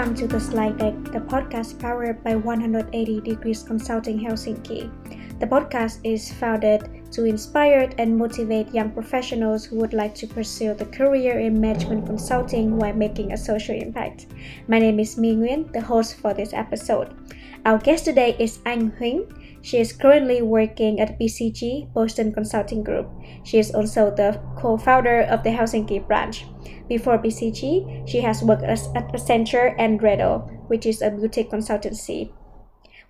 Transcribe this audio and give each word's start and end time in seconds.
Welcome 0.00 0.16
to 0.16 0.26
the 0.28 0.40
Slide 0.40 0.78
Deck, 0.78 0.94
the 1.12 1.20
podcast 1.20 1.78
powered 1.78 2.24
by 2.24 2.34
180 2.34 3.20
Degrees 3.20 3.62
Consulting 3.62 4.18
Helsinki. 4.18 4.88
The 5.38 5.46
podcast 5.46 6.00
is 6.04 6.32
founded 6.32 7.04
to 7.12 7.26
inspire 7.26 7.92
and 7.98 8.16
motivate 8.16 8.72
young 8.72 8.92
professionals 8.92 9.66
who 9.66 9.76
would 9.76 9.92
like 9.92 10.14
to 10.14 10.26
pursue 10.26 10.72
the 10.72 10.86
career 10.86 11.38
in 11.38 11.60
management 11.60 12.06
consulting 12.06 12.78
while 12.78 12.94
making 12.94 13.34
a 13.34 13.36
social 13.36 13.74
impact. 13.74 14.28
My 14.68 14.78
name 14.78 14.98
is 15.00 15.18
Mi 15.18 15.36
Nguyen, 15.36 15.70
the 15.70 15.82
host 15.82 16.16
for 16.16 16.32
this 16.32 16.54
episode. 16.54 17.12
Our 17.66 17.76
guest 17.76 18.06
today 18.06 18.36
is 18.38 18.60
Anh 18.64 18.92
Huỳnh. 18.92 19.28
She 19.62 19.78
is 19.78 19.92
currently 19.92 20.40
working 20.40 21.00
at 21.00 21.18
BCG 21.18 21.92
Boston 21.92 22.32
Consulting 22.32 22.82
Group. 22.82 23.10
She 23.44 23.58
is 23.58 23.74
also 23.74 24.10
the 24.10 24.40
co-founder 24.56 25.22
of 25.22 25.42
the 25.42 25.50
Helsinki 25.50 26.06
branch. 26.06 26.46
Before 26.88 27.18
BCG, 27.18 28.08
she 28.08 28.20
has 28.20 28.42
worked 28.42 28.62
as 28.62 28.88
at 28.94 29.12
Accenture 29.12 29.74
and 29.78 30.02
Reddal, 30.02 30.50
which 30.68 30.86
is 30.86 31.02
a 31.02 31.10
boutique 31.10 31.50
consultancy. 31.50 32.32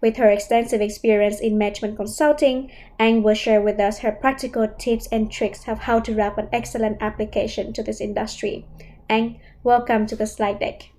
With 0.01 0.17
her 0.17 0.31
extensive 0.31 0.81
experience 0.81 1.41
in 1.41 1.59
management 1.59 1.97
consulting, 1.97 2.73
Anh 2.99 3.23
will 3.23 3.35
share 3.35 3.61
with 3.61 3.79
us 3.79 3.99
her 3.99 4.13
practical 4.13 4.67
tips 4.67 5.07
and 5.13 5.31
tricks 5.31 5.69
of 5.69 5.81
how 5.81 6.01
to 6.01 6.15
wrap 6.15 6.39
an 6.39 6.49
excellent 6.53 6.97
application 7.01 7.73
to 7.75 7.83
this 7.83 8.01
industry. 8.01 8.67
Anh, 9.09 9.39
welcome 9.63 10.07
to 10.07 10.17
the 10.17 10.27
slide 10.27 10.59
deck. 10.59 10.91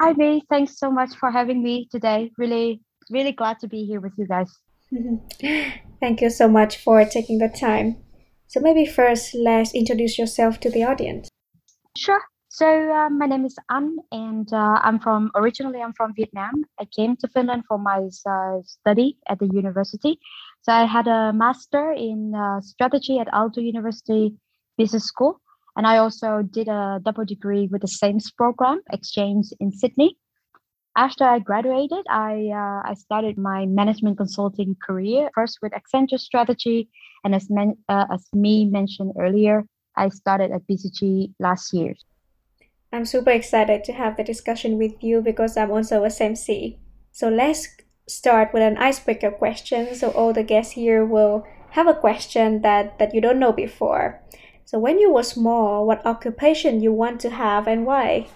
Hi, 0.00 0.12
May. 0.16 0.40
Thanks 0.48 0.78
so 0.78 0.90
much 0.90 1.14
for 1.20 1.30
having 1.30 1.62
me 1.62 1.88
today. 1.90 2.30
Really 2.38 2.80
really 3.10 3.32
glad 3.32 3.58
to 3.60 3.68
be 3.68 3.84
here 3.84 4.00
with 4.00 4.12
you 4.16 4.26
guys. 4.26 4.50
Thank 6.00 6.20
you 6.20 6.30
so 6.30 6.48
much 6.48 6.78
for 6.78 7.04
taking 7.04 7.38
the 7.38 7.48
time. 7.48 7.96
So 8.46 8.60
maybe 8.60 8.84
first, 8.86 9.34
let's 9.34 9.74
introduce 9.74 10.18
yourself 10.18 10.58
to 10.60 10.70
the 10.70 10.84
audience. 10.84 11.28
Sure. 11.96 12.20
So 12.48 12.66
uh, 12.66 13.08
my 13.10 13.26
name 13.26 13.44
is 13.44 13.56
Anh, 13.70 13.96
and 14.10 14.52
uh, 14.52 14.80
I'm 14.82 14.98
from 14.98 15.30
originally 15.36 15.80
I'm 15.80 15.92
from 15.92 16.14
Vietnam. 16.14 16.64
I 16.80 16.84
came 16.84 17.16
to 17.18 17.28
Finland 17.28 17.62
for 17.68 17.78
my 17.78 18.08
uh, 18.26 18.58
study 18.64 19.18
at 19.28 19.38
the 19.38 19.46
university. 19.46 20.18
So 20.62 20.72
I 20.72 20.84
had 20.84 21.06
a 21.06 21.32
master 21.32 21.92
in 21.92 22.34
uh, 22.34 22.60
strategy 22.60 23.20
at 23.20 23.28
Aalto 23.28 23.62
University 23.62 24.34
Business 24.76 25.04
School, 25.04 25.40
and 25.76 25.86
I 25.86 25.98
also 25.98 26.42
did 26.42 26.66
a 26.66 27.00
double 27.04 27.24
degree 27.24 27.68
with 27.70 27.82
the 27.82 27.88
same 27.88 28.18
program, 28.36 28.80
exchange 28.92 29.46
in 29.60 29.70
Sydney 29.70 30.16
after 30.96 31.24
I 31.24 31.38
graduated, 31.38 32.04
I 32.08 32.50
uh, 32.52 32.90
I 32.90 32.94
started 32.94 33.38
my 33.38 33.66
management 33.66 34.16
consulting 34.16 34.76
career 34.82 35.30
first 35.34 35.58
with 35.62 35.72
Accenture 35.72 36.18
Strategy, 36.18 36.88
and 37.24 37.34
as 37.34 37.48
men, 37.48 37.76
uh, 37.88 38.06
as 38.12 38.26
me 38.32 38.64
mentioned 38.64 39.12
earlier, 39.18 39.64
I 39.96 40.08
started 40.08 40.50
at 40.50 40.66
BCG 40.66 41.34
last 41.38 41.72
year. 41.72 41.94
I'm 42.92 43.04
super 43.04 43.30
excited 43.30 43.84
to 43.84 43.92
have 43.92 44.16
the 44.16 44.24
discussion 44.24 44.76
with 44.76 45.02
you 45.02 45.22
because 45.22 45.56
I'm 45.56 45.70
also 45.70 46.02
a 46.02 46.08
SMC. 46.08 46.78
So 47.12 47.28
let's 47.28 47.68
start 48.08 48.52
with 48.52 48.62
an 48.62 48.76
icebreaker 48.76 49.30
question. 49.30 49.94
So 49.94 50.10
all 50.10 50.32
the 50.32 50.42
guests 50.42 50.72
here 50.72 51.06
will 51.06 51.46
have 51.70 51.86
a 51.86 51.94
question 51.94 52.62
that 52.62 52.98
that 52.98 53.14
you 53.14 53.20
don't 53.20 53.38
know 53.38 53.52
before. 53.52 54.20
So 54.64 54.78
when 54.78 54.98
you 54.98 55.12
were 55.12 55.22
small, 55.22 55.86
what 55.86 56.04
occupation 56.04 56.80
you 56.80 56.92
want 56.92 57.20
to 57.20 57.30
have 57.30 57.66
and 57.66 57.86
why? 57.86 58.26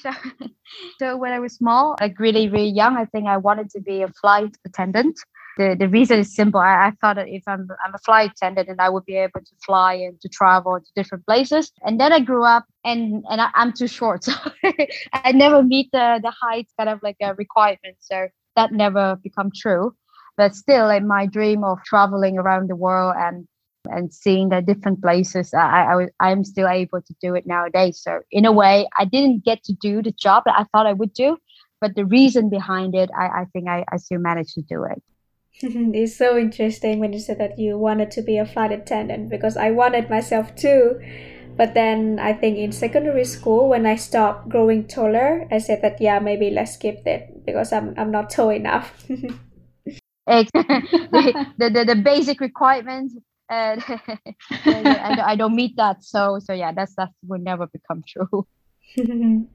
So, 0.00 0.10
so 0.98 1.16
when 1.16 1.32
I 1.32 1.38
was 1.38 1.54
small, 1.54 1.96
like 2.00 2.18
really, 2.18 2.48
really 2.48 2.68
young, 2.68 2.96
I 2.96 3.04
think 3.06 3.26
I 3.26 3.36
wanted 3.36 3.70
to 3.70 3.80
be 3.80 4.02
a 4.02 4.08
flight 4.08 4.56
attendant. 4.64 5.18
The, 5.58 5.74
the 5.78 5.88
reason 5.88 6.18
is 6.18 6.34
simple. 6.34 6.60
I, 6.60 6.88
I 6.88 6.92
thought 7.00 7.16
that 7.16 7.28
if 7.28 7.42
I'm, 7.46 7.66
I'm 7.84 7.94
a 7.94 7.98
flight 7.98 8.32
attendant 8.32 8.68
and 8.68 8.80
I 8.80 8.90
would 8.90 9.06
be 9.06 9.16
able 9.16 9.40
to 9.40 9.54
fly 9.64 9.94
and 9.94 10.20
to 10.20 10.28
travel 10.28 10.78
to 10.78 10.86
different 10.94 11.24
places. 11.24 11.72
And 11.82 11.98
then 11.98 12.12
I 12.12 12.20
grew 12.20 12.44
up 12.44 12.66
and, 12.84 13.24
and 13.30 13.40
I, 13.40 13.48
am 13.54 13.72
too 13.72 13.88
short. 13.88 14.26
So 14.62 14.72
I 15.12 15.32
never 15.32 15.62
meet 15.62 15.90
the, 15.92 16.20
the 16.22 16.32
height 16.42 16.68
kind 16.76 16.90
of 16.90 17.00
like 17.02 17.16
a 17.22 17.34
requirement. 17.34 17.96
So 18.00 18.28
that 18.54 18.72
never 18.72 19.16
become 19.22 19.50
true. 19.54 19.94
But 20.36 20.54
still, 20.54 20.86
like 20.86 21.02
my 21.02 21.24
dream 21.24 21.64
of 21.64 21.78
traveling 21.84 22.38
around 22.38 22.68
the 22.68 22.76
world 22.76 23.14
and 23.16 23.48
and 23.90 24.12
seeing 24.12 24.48
the 24.48 24.60
different 24.62 25.00
places 25.02 25.52
I, 25.54 26.08
I 26.20 26.28
i'm 26.28 26.44
still 26.44 26.68
able 26.68 27.00
to 27.02 27.14
do 27.20 27.34
it 27.34 27.46
nowadays. 27.46 28.00
So 28.00 28.20
in 28.30 28.44
a 28.44 28.52
way 28.52 28.86
i 28.98 29.04
didn't 29.04 29.44
get 29.44 29.62
to 29.64 29.72
do 29.74 30.02
the 30.02 30.12
job 30.12 30.44
that 30.46 30.54
i 30.58 30.64
thought 30.64 30.86
i 30.86 30.92
would 30.92 31.12
do 31.12 31.36
but 31.80 31.94
the 31.94 32.04
reason 32.04 32.48
behind 32.48 32.94
it 32.94 33.10
i, 33.18 33.26
I 33.26 33.44
think 33.52 33.68
I, 33.68 33.84
I 33.92 33.96
still 33.98 34.18
managed 34.18 34.54
to 34.54 34.62
do 34.62 34.84
it. 34.84 35.02
It's 35.62 36.16
so 36.16 36.36
interesting 36.36 36.98
when 36.98 37.12
you 37.12 37.18
said 37.18 37.38
that 37.38 37.58
you 37.58 37.78
wanted 37.78 38.10
to 38.12 38.22
be 38.22 38.36
a 38.38 38.46
flight 38.46 38.72
attendant 38.72 39.30
because 39.30 39.56
i 39.56 39.70
wanted 39.70 40.10
myself 40.10 40.54
too. 40.54 41.00
But 41.56 41.72
then 41.72 42.18
i 42.20 42.34
think 42.34 42.58
in 42.58 42.72
secondary 42.72 43.24
school 43.24 43.70
when 43.70 43.86
i 43.86 43.96
stopped 43.96 44.50
growing 44.50 44.86
taller 44.86 45.48
i 45.50 45.56
said 45.56 45.80
that 45.80 46.02
yeah 46.02 46.18
maybe 46.18 46.50
let's 46.50 46.74
skip 46.74 47.04
that 47.04 47.46
because 47.46 47.72
i'm, 47.72 47.94
I'm 47.96 48.10
not 48.10 48.28
tall 48.28 48.50
enough. 48.50 48.92
The, 50.26 51.46
the, 51.58 51.70
the, 51.70 51.84
the 51.84 51.96
basic 51.96 52.40
requirements 52.40 53.14
and 53.50 54.88
I, 54.88 55.30
I 55.30 55.36
don't 55.36 55.54
meet 55.54 55.76
that 55.76 56.02
so 56.02 56.38
so 56.42 56.52
yeah 56.52 56.72
that's 56.72 56.94
that 56.96 57.10
will 57.26 57.40
never 57.40 57.66
become 57.66 58.02
true. 58.06 58.46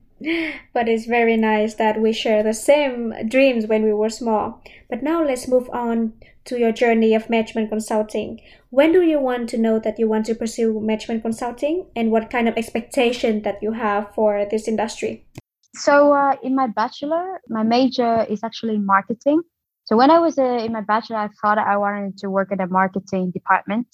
But 0.74 0.88
it's 0.88 1.06
very 1.06 1.36
nice 1.36 1.74
that 1.76 2.00
we 2.00 2.14
share 2.14 2.44
the 2.44 2.54
same 2.54 3.12
dreams 3.28 3.66
when 3.66 3.84
we 3.84 3.92
were 3.92 4.10
small. 4.10 4.62
But 4.88 5.02
now 5.02 5.26
let's 5.26 5.48
move 5.48 5.68
on 5.74 6.14
to 6.46 6.60
your 6.60 6.72
journey 6.72 7.16
of 7.16 7.28
management 7.30 7.70
consulting. 7.70 8.40
When 8.70 8.92
do 8.92 9.02
you 9.02 9.20
want 9.20 9.50
to 9.50 9.58
know 9.58 9.80
that 9.80 9.98
you 9.98 10.08
want 10.08 10.28
to 10.28 10.36
pursue 10.36 10.80
management 10.80 11.24
consulting 11.24 11.88
and 11.96 12.12
what 12.12 12.30
kind 12.30 12.48
of 12.48 12.56
expectation 12.56 13.42
that 13.42 13.64
you 13.64 13.72
have 13.74 14.14
for 14.14 14.46
this 14.46 14.68
industry? 14.68 15.26
So 15.76 16.14
uh, 16.14 16.36
in 16.44 16.56
my 16.56 16.68
bachelor 16.68 17.42
my 17.50 17.64
major 17.64 18.26
is 18.30 18.44
actually 18.44 18.78
marketing 18.78 19.42
so 19.92 19.98
when 19.98 20.10
I 20.10 20.20
was 20.20 20.38
uh, 20.38 20.44
in 20.44 20.72
my 20.72 20.80
bachelor, 20.80 21.18
I 21.18 21.28
thought 21.42 21.58
I 21.58 21.76
wanted 21.76 22.18
to 22.20 22.30
work 22.30 22.54
in 22.54 22.62
a 22.62 22.68
marketing 22.68 23.32
department. 23.32 23.94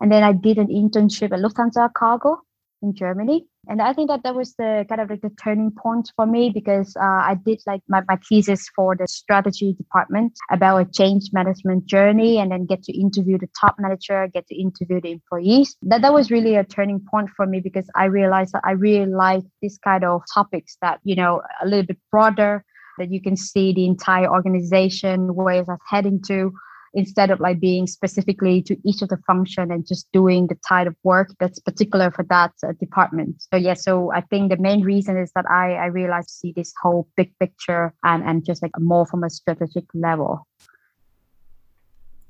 And 0.00 0.12
then 0.12 0.22
I 0.22 0.32
did 0.32 0.56
an 0.56 0.68
internship 0.68 1.32
at 1.32 1.40
Lufthansa 1.40 1.92
Cargo 1.94 2.38
in 2.80 2.94
Germany. 2.94 3.46
And 3.66 3.82
I 3.82 3.92
think 3.92 4.08
that 4.08 4.22
that 4.22 4.36
was 4.36 4.54
the 4.54 4.86
kind 4.88 5.00
of 5.00 5.10
like 5.10 5.20
the 5.20 5.30
turning 5.42 5.72
point 5.72 6.12
for 6.14 6.26
me 6.26 6.50
because 6.50 6.94
uh, 6.96 7.02
I 7.02 7.36
did 7.44 7.60
like 7.66 7.80
my, 7.88 8.02
my 8.06 8.20
thesis 8.28 8.68
for 8.76 8.94
the 8.94 9.08
strategy 9.08 9.72
department 9.72 10.32
about 10.52 10.78
a 10.78 10.84
change 10.92 11.30
management 11.32 11.86
journey 11.86 12.38
and 12.38 12.52
then 12.52 12.64
get 12.66 12.84
to 12.84 12.96
interview 12.96 13.36
the 13.36 13.48
top 13.60 13.74
manager, 13.80 14.28
get 14.32 14.46
to 14.46 14.54
interview 14.54 15.00
the 15.00 15.10
employees. 15.10 15.74
That, 15.82 16.02
that 16.02 16.12
was 16.12 16.30
really 16.30 16.54
a 16.54 16.62
turning 16.62 17.00
point 17.10 17.30
for 17.36 17.46
me 17.46 17.58
because 17.58 17.88
I 17.96 18.04
realized 18.04 18.52
that 18.52 18.62
I 18.64 18.72
really 18.72 19.10
like 19.10 19.42
this 19.60 19.76
kind 19.78 20.04
of 20.04 20.22
topics 20.32 20.76
that, 20.82 21.00
you 21.02 21.16
know, 21.16 21.42
a 21.60 21.66
little 21.66 21.86
bit 21.86 21.98
broader, 22.12 22.64
that 22.98 23.10
you 23.10 23.20
can 23.20 23.36
see 23.36 23.72
the 23.72 23.86
entire 23.86 24.30
organization 24.30 25.34
where 25.34 25.60
it's 25.60 25.70
heading 25.88 26.20
to 26.28 26.52
instead 26.94 27.30
of 27.30 27.40
like 27.40 27.58
being 27.58 27.86
specifically 27.86 28.60
to 28.62 28.76
each 28.84 29.00
of 29.02 29.08
the 29.08 29.16
function 29.26 29.70
and 29.72 29.86
just 29.86 30.10
doing 30.12 30.46
the 30.46 30.58
type 30.68 30.86
of 30.86 30.94
work 31.02 31.34
that's 31.40 31.58
particular 31.58 32.10
for 32.10 32.24
that 32.24 32.52
uh, 32.66 32.72
department. 32.80 33.42
So 33.50 33.56
yeah 33.56 33.74
so 33.74 34.12
i 34.12 34.20
think 34.20 34.50
the 34.50 34.58
main 34.58 34.82
reason 34.82 35.16
is 35.16 35.30
that 35.34 35.46
i 35.50 35.74
i 35.74 35.86
realized 35.86 36.30
see 36.30 36.52
this 36.54 36.72
whole 36.82 37.08
big 37.16 37.32
picture 37.38 37.94
and 38.04 38.22
and 38.24 38.44
just 38.44 38.62
like 38.62 38.72
more 38.78 39.06
from 39.06 39.24
a 39.24 39.30
strategic 39.30 39.84
level. 39.94 40.46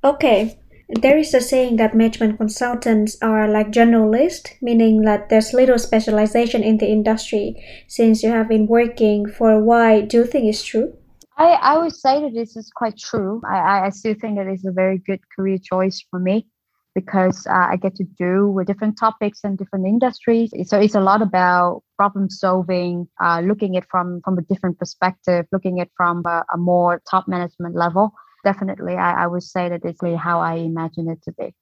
Okay 0.05 0.59
there 0.89 1.19
is 1.19 1.35
a 1.35 1.41
saying 1.41 1.77
that 1.77 1.95
management 1.95 2.39
consultants 2.39 3.17
are 3.23 3.49
like 3.49 3.71
generalists, 3.71 4.51
meaning 4.61 5.03
that 5.03 5.29
there's 5.29 5.53
little 5.53 5.79
specialization 5.79 6.63
in 6.63 6.79
the 6.79 6.87
industry. 6.87 7.63
Since 7.89 8.23
you 8.23 8.31
have 8.31 8.49
been 8.49 8.67
working 8.67 9.29
for 9.29 9.51
a 9.51 9.61
while, 9.61 10.05
do 10.05 10.19
you 10.19 10.27
think 10.27 10.47
it's 10.47 10.65
true? 10.65 10.95
I, 11.39 11.53
I 11.53 11.79
would 11.79 11.95
say 11.95 12.21
that 12.21 12.35
this 12.35 12.57
is 12.57 12.71
quite 12.75 12.99
true. 12.99 13.41
I, 13.49 13.87
I 13.87 13.91
still 13.91 14.15
think 14.15 14.37
that 14.37 14.47
it's 14.47 14.67
a 14.67 14.73
very 14.73 14.99
good 14.99 15.21
career 15.35 15.59
choice 15.59 16.05
for 16.11 16.21
me 16.21 16.47
because 16.95 17.47
uh, 17.47 17.69
I 17.71 17.77
get 17.77 17.95
to 17.97 18.05
do 18.19 18.49
with 18.49 18.67
different 18.67 18.99
topics 18.99 19.41
and 19.45 19.57
different 19.57 19.87
industries. 19.87 20.53
So 20.69 20.79
it's 20.79 20.95
a 20.95 21.01
lot 21.01 21.23
about 21.23 21.83
problem 21.97 22.29
solving, 22.29 23.09
uh, 23.19 23.41
looking 23.41 23.77
at 23.79 23.89
from 23.91 24.21
from 24.23 24.37
a 24.37 24.43
different 24.43 24.79
perspective, 24.79 25.47
looking 25.53 25.81
at 25.81 25.89
from 25.97 26.23
a, 26.27 26.45
a 26.53 26.59
more 26.59 27.01
top 27.11 27.27
management 27.29 27.75
level 27.75 28.13
definitely 28.45 28.95
I, 28.95 29.25
I 29.25 29.27
would 29.27 29.43
say 29.43 29.69
that 29.69 29.85
it's 29.85 30.03
really 30.03 30.17
how 30.17 30.41
I 30.41 30.55
imagine 30.55 31.09
it 31.09 31.23
to 31.25 31.33
be. 31.33 31.55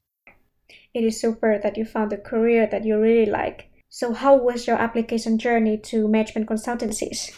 It 0.94 1.05
is 1.05 1.21
super 1.21 1.59
that 1.62 1.77
you 1.77 1.85
found 1.85 2.12
a 2.12 2.17
career 2.17 2.67
that 2.67 2.85
you 2.85 2.99
really 2.99 3.31
like. 3.31 3.71
So 3.88 4.12
how 4.12 4.37
was 4.37 4.67
your 4.67 4.77
application 4.77 5.38
journey 5.38 5.77
to 5.91 6.09
management 6.09 6.49
consultancies? 6.49 7.37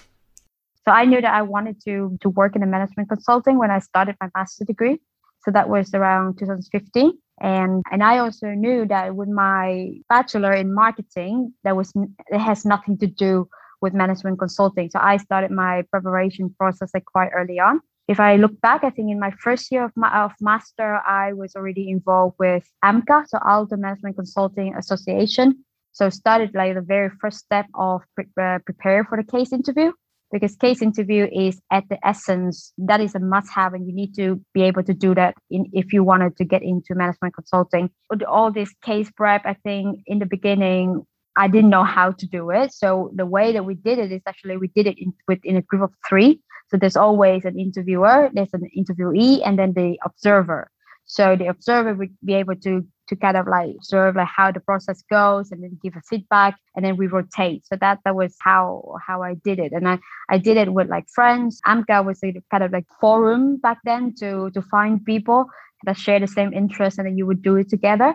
So 0.85 0.93
I 0.93 1.05
knew 1.05 1.21
that 1.21 1.33
I 1.33 1.43
wanted 1.43 1.81
to 1.85 2.19
to 2.21 2.29
work 2.29 2.55
in 2.55 2.61
the 2.61 2.67
management 2.67 3.09
consulting 3.09 3.59
when 3.59 3.71
I 3.71 3.79
started 3.79 4.17
my 4.21 4.29
master's 4.35 4.67
degree. 4.67 4.99
So 5.45 5.51
that 5.51 5.69
was 5.69 5.95
around 5.95 6.39
2015. 6.39 7.13
And 7.41 7.83
and 7.91 8.03
I 8.03 8.19
also 8.19 8.49
knew 8.49 8.87
that 8.87 9.15
with 9.15 9.29
my 9.29 9.93
bachelor 10.09 10.53
in 10.53 10.75
marketing, 10.75 11.55
that 11.65 11.77
was 11.77 11.93
it 11.97 12.39
has 12.39 12.65
nothing 12.65 12.99
to 12.99 13.07
do 13.07 13.49
with 13.81 13.95
management 13.95 14.39
consulting. 14.39 14.91
So 14.91 14.99
I 15.01 15.17
started 15.17 15.51
my 15.51 15.83
preparation 15.91 16.55
process 16.59 16.91
like 16.95 17.05
quite 17.05 17.31
early 17.35 17.59
on 17.59 17.81
if 18.09 18.19
I 18.21 18.37
look 18.37 18.61
back, 18.61 18.85
I 18.85 18.91
think 18.91 19.11
in 19.11 19.21
my 19.21 19.31
first 19.31 19.71
year 19.71 19.85
of, 19.85 19.93
my, 19.97 20.25
of 20.25 20.33
master, 20.41 21.01
I 21.07 21.33
was 21.33 21.55
already 21.55 21.89
involved 21.91 22.37
with 22.39 22.65
AMCA, 22.85 23.29
so 23.29 23.39
Aalto 23.39 23.79
Management 23.79 24.17
Consulting 24.17 24.75
Association. 24.75 25.65
So 25.93 26.11
started 26.11 26.55
like 26.55 26.75
the 26.75 26.81
very 26.81 27.11
first 27.21 27.39
step 27.39 27.67
of 27.75 28.03
pre- 28.15 28.27
uh, 28.41 28.59
prepare 28.65 29.05
for 29.05 29.17
the 29.17 29.25
case 29.25 29.53
interview. 29.53 29.93
because 30.33 30.57
case 30.57 30.83
interview 30.83 31.29
is 31.31 31.61
at 31.71 31.85
the 31.91 31.99
essence 32.05 32.73
that 32.79 33.01
is 33.01 33.15
a 33.15 33.21
must 33.21 33.53
have 33.53 33.75
and 33.75 33.87
you 33.87 33.95
need 33.95 34.15
to 34.17 34.41
be 34.55 34.63
able 34.63 34.83
to 34.83 34.95
do 34.95 35.15
that 35.15 35.35
in, 35.51 35.67
if 35.73 35.93
you 35.93 36.03
wanted 36.03 36.37
to 36.39 36.45
get 36.45 36.63
into 36.63 36.95
management 36.95 37.35
consulting 37.35 37.91
all 38.27 38.51
this 38.51 38.73
case 38.83 39.11
prep 39.15 39.43
i 39.45 39.55
think 39.63 40.01
in 40.07 40.19
the 40.19 40.27
beginning 40.27 41.05
i 41.37 41.47
didn't 41.47 41.71
know 41.71 41.85
how 41.85 42.11
to 42.11 42.27
do 42.27 42.51
it 42.51 42.73
so 42.73 43.13
the 43.15 43.27
way 43.27 43.53
that 43.53 43.65
we 43.65 43.75
did 43.75 43.99
it 43.99 44.11
is 44.11 44.23
actually 44.27 44.57
we 44.57 44.69
did 44.69 44.87
it 44.87 44.99
in, 44.99 45.13
within 45.29 45.57
a 45.57 45.63
group 45.63 45.83
of 45.83 45.93
three 46.09 46.41
so 46.73 46.79
there's 46.79 46.97
always 46.97 47.45
an 47.45 47.59
interviewer 47.59 48.31
there's 48.33 48.55
an 48.55 48.69
interviewee 48.77 49.47
and 49.47 49.59
then 49.59 49.73
the 49.75 49.99
observer 50.05 50.71
so 51.05 51.37
the 51.37 51.47
observer 51.49 51.95
would 51.95 52.17
be 52.25 52.35
able 52.35 52.57
to 52.57 52.87
to 53.09 53.17
kind 53.17 53.37
of 53.37 53.47
like 53.47 53.75
observe 53.77 54.17
like 54.17 54.29
how 54.29 54.51
the 54.51 54.61
process 54.61 55.03
goes 55.11 55.51
and 55.53 55.63
then 55.63 55.79
give 55.83 55.95
a 55.97 56.01
feedback 56.09 56.57
and 56.75 56.85
then 56.85 56.97
we 56.97 57.07
rotate. 57.07 57.67
So 57.67 57.77
that 57.77 57.99
that 58.05 58.17
was 58.17 58.35
how 58.41 58.97
how 59.07 59.23
I 59.23 59.35
did 59.35 59.59
it. 59.59 59.73
And 59.73 59.89
I, 59.89 59.99
I 60.31 60.39
did 60.39 60.57
it 60.57 60.73
with 60.73 60.89
like 60.89 61.07
friends. 61.15 61.61
AMCA 61.67 62.05
was 62.05 62.23
a 62.25 62.33
kind 62.51 62.63
of 62.63 62.73
like 62.73 62.87
forum 63.01 63.57
back 63.57 63.79
then 63.85 64.15
to 64.21 64.51
to 64.55 64.63
find 64.63 65.05
people 65.05 65.47
that 65.85 65.99
share 65.99 66.21
the 66.21 66.29
same 66.29 66.53
interest 66.53 66.99
and 66.99 67.07
then 67.07 67.19
you 67.19 67.27
would 67.27 67.43
do 67.43 67.57
it 67.57 67.69
together. 67.69 68.15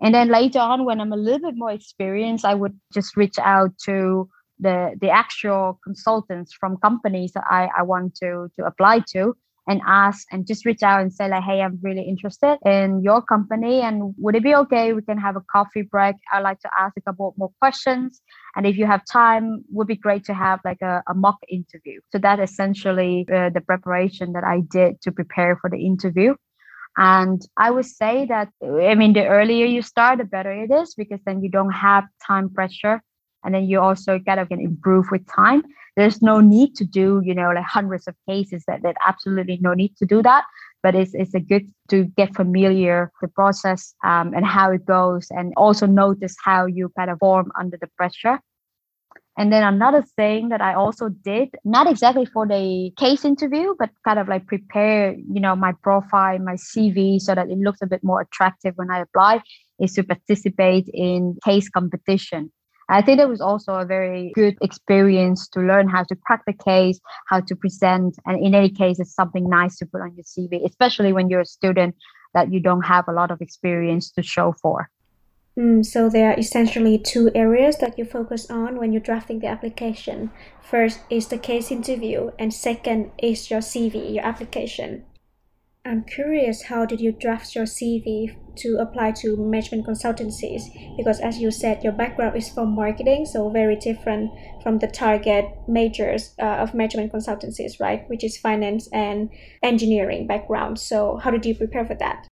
And 0.00 0.14
then 0.14 0.28
later 0.28 0.58
on, 0.58 0.84
when 0.84 1.00
I'm 1.00 1.12
a 1.12 1.16
little 1.16 1.50
bit 1.50 1.58
more 1.58 1.70
experienced, 1.70 2.44
I 2.44 2.54
would 2.54 2.78
just 2.92 3.16
reach 3.16 3.38
out 3.38 3.76
to 3.84 4.28
the 4.58 4.96
the 5.00 5.10
actual 5.10 5.78
consultants 5.82 6.52
from 6.52 6.76
companies 6.78 7.32
that 7.32 7.44
I, 7.48 7.68
I 7.78 7.82
want 7.82 8.14
to 8.16 8.48
to 8.56 8.64
apply 8.64 9.00
to 9.12 9.36
and 9.66 9.80
ask 9.86 10.26
and 10.30 10.46
just 10.46 10.66
reach 10.66 10.82
out 10.82 11.00
and 11.00 11.12
say 11.12 11.26
like 11.28 11.42
hey 11.42 11.62
i'm 11.62 11.78
really 11.82 12.02
interested 12.02 12.58
in 12.66 13.02
your 13.02 13.22
company 13.22 13.80
and 13.80 14.14
would 14.18 14.36
it 14.36 14.42
be 14.42 14.54
okay? 14.54 14.92
We 14.92 15.02
can 15.02 15.18
have 15.18 15.36
a 15.36 15.44
coffee 15.50 15.82
break. 15.82 16.16
I'd 16.32 16.40
like 16.40 16.60
to 16.60 16.70
ask 16.78 16.94
a 16.96 17.00
couple 17.00 17.34
more 17.36 17.50
questions. 17.60 18.20
And 18.56 18.66
if 18.66 18.76
you 18.76 18.86
have 18.86 19.02
time 19.04 19.64
would 19.70 19.86
be 19.86 19.96
great 19.96 20.24
to 20.26 20.34
have 20.34 20.60
like 20.64 20.82
a, 20.82 21.02
a 21.08 21.14
mock 21.14 21.38
interview. 21.48 22.00
So 22.12 22.18
that 22.18 22.40
essentially 22.40 23.26
uh, 23.32 23.50
the 23.50 23.60
preparation 23.60 24.32
that 24.32 24.44
i 24.44 24.60
did 24.60 25.00
to 25.02 25.12
prepare 25.12 25.56
for 25.56 25.70
the 25.70 25.78
interview. 25.78 26.34
And 26.96 27.42
I 27.56 27.70
would 27.70 27.86
say 27.86 28.26
that, 28.26 28.50
I 28.62 28.94
mean, 28.94 29.14
the 29.14 29.26
earlier 29.26 29.66
you 29.66 29.82
start, 29.82 30.18
the 30.18 30.24
better 30.24 30.52
it 30.52 30.70
is 30.70 30.94
because 30.94 31.20
then 31.26 31.42
you 31.42 31.50
don't 31.50 31.72
have 31.72 32.04
time 32.24 32.50
pressure. 32.50 33.02
And 33.44 33.54
then 33.54 33.64
you 33.64 33.80
also 33.80 34.18
kind 34.18 34.40
of 34.40 34.48
can 34.48 34.60
improve 34.60 35.06
with 35.10 35.26
time. 35.26 35.62
There's 35.96 36.22
no 36.22 36.40
need 36.40 36.74
to 36.76 36.84
do 36.84 37.20
you 37.24 37.34
know 37.34 37.50
like 37.54 37.64
hundreds 37.64 38.08
of 38.08 38.14
cases 38.28 38.64
that 38.66 38.82
that 38.82 38.96
absolutely 39.06 39.58
no 39.60 39.74
need 39.74 39.96
to 39.98 40.06
do 40.06 40.22
that. 40.22 40.44
But 40.82 40.94
it's 40.94 41.14
it's 41.14 41.34
a 41.34 41.40
good 41.40 41.70
to 41.90 42.04
get 42.16 42.34
familiar 42.34 43.12
the 43.20 43.28
process 43.28 43.94
um, 44.04 44.34
and 44.34 44.44
how 44.44 44.70
it 44.72 44.84
goes 44.84 45.28
and 45.30 45.52
also 45.56 45.86
notice 45.86 46.36
how 46.42 46.66
you 46.66 46.90
kind 46.98 47.10
of 47.10 47.18
form 47.18 47.52
under 47.58 47.78
the 47.80 47.88
pressure. 47.96 48.40
And 49.36 49.52
then 49.52 49.64
another 49.64 50.02
thing 50.16 50.50
that 50.50 50.60
I 50.60 50.74
also 50.74 51.08
did, 51.08 51.48
not 51.64 51.90
exactly 51.90 52.24
for 52.24 52.46
the 52.46 52.92
case 52.96 53.24
interview, 53.24 53.74
but 53.78 53.90
kind 54.04 54.20
of 54.20 54.28
like 54.28 54.46
prepare, 54.46 55.12
you 55.12 55.40
know, 55.40 55.56
my 55.56 55.72
profile, 55.82 56.38
my 56.38 56.54
CV 56.54 57.20
so 57.20 57.34
that 57.34 57.50
it 57.50 57.58
looks 57.58 57.82
a 57.82 57.86
bit 57.86 58.04
more 58.04 58.20
attractive 58.20 58.74
when 58.76 58.92
I 58.92 59.00
apply, 59.00 59.42
is 59.80 59.94
to 59.94 60.04
participate 60.04 60.88
in 60.94 61.36
case 61.44 61.68
competition. 61.68 62.52
I 62.88 63.00
think 63.02 63.20
it 63.20 63.28
was 63.28 63.40
also 63.40 63.74
a 63.74 63.84
very 63.84 64.32
good 64.34 64.56
experience 64.60 65.48
to 65.48 65.60
learn 65.60 65.88
how 65.88 66.04
to 66.04 66.16
crack 66.16 66.42
the 66.46 66.52
case, 66.52 67.00
how 67.28 67.40
to 67.40 67.56
present. 67.56 68.16
And 68.26 68.44
in 68.44 68.54
any 68.54 68.70
case, 68.70 69.00
it's 69.00 69.14
something 69.14 69.48
nice 69.48 69.78
to 69.78 69.86
put 69.86 70.02
on 70.02 70.14
your 70.14 70.24
CV, 70.24 70.64
especially 70.66 71.12
when 71.12 71.28
you're 71.28 71.40
a 71.40 71.46
student 71.46 71.94
that 72.34 72.52
you 72.52 72.60
don't 72.60 72.82
have 72.82 73.08
a 73.08 73.12
lot 73.12 73.30
of 73.30 73.40
experience 73.40 74.10
to 74.12 74.22
show 74.22 74.54
for. 74.60 74.90
Mm, 75.56 75.86
so 75.86 76.08
there 76.08 76.32
are 76.32 76.38
essentially 76.38 76.98
two 76.98 77.30
areas 77.34 77.78
that 77.78 77.96
you 77.96 78.04
focus 78.04 78.50
on 78.50 78.76
when 78.76 78.92
you're 78.92 79.00
drafting 79.00 79.38
the 79.38 79.46
application. 79.46 80.32
First 80.60 81.00
is 81.08 81.28
the 81.28 81.38
case 81.38 81.70
interview, 81.70 82.32
and 82.38 82.52
second 82.52 83.12
is 83.18 83.50
your 83.50 83.60
CV, 83.60 84.14
your 84.14 84.24
application. 84.24 85.04
I'm 85.86 86.02
curious 86.02 86.62
how 86.62 86.86
did 86.86 86.98
you 86.98 87.12
draft 87.12 87.54
your 87.54 87.66
CV 87.66 88.34
to 88.56 88.78
apply 88.78 89.10
to 89.20 89.36
management 89.36 89.86
consultancies? 89.86 90.62
Because 90.96 91.20
as 91.20 91.38
you 91.38 91.50
said, 91.50 91.84
your 91.84 91.92
background 91.92 92.38
is 92.38 92.48
from 92.48 92.74
marketing, 92.74 93.26
so 93.26 93.50
very 93.50 93.76
different 93.76 94.30
from 94.62 94.78
the 94.78 94.86
target 94.86 95.44
majors 95.68 96.34
uh, 96.40 96.64
of 96.64 96.72
management 96.72 97.12
consultancies, 97.12 97.80
right? 97.80 98.08
Which 98.08 98.24
is 98.24 98.38
finance 98.38 98.88
and 98.94 99.28
engineering 99.62 100.26
background. 100.26 100.78
So 100.78 101.18
how 101.18 101.30
did 101.30 101.44
you 101.44 101.54
prepare 101.54 101.84
for 101.84 101.96
that? 101.96 102.28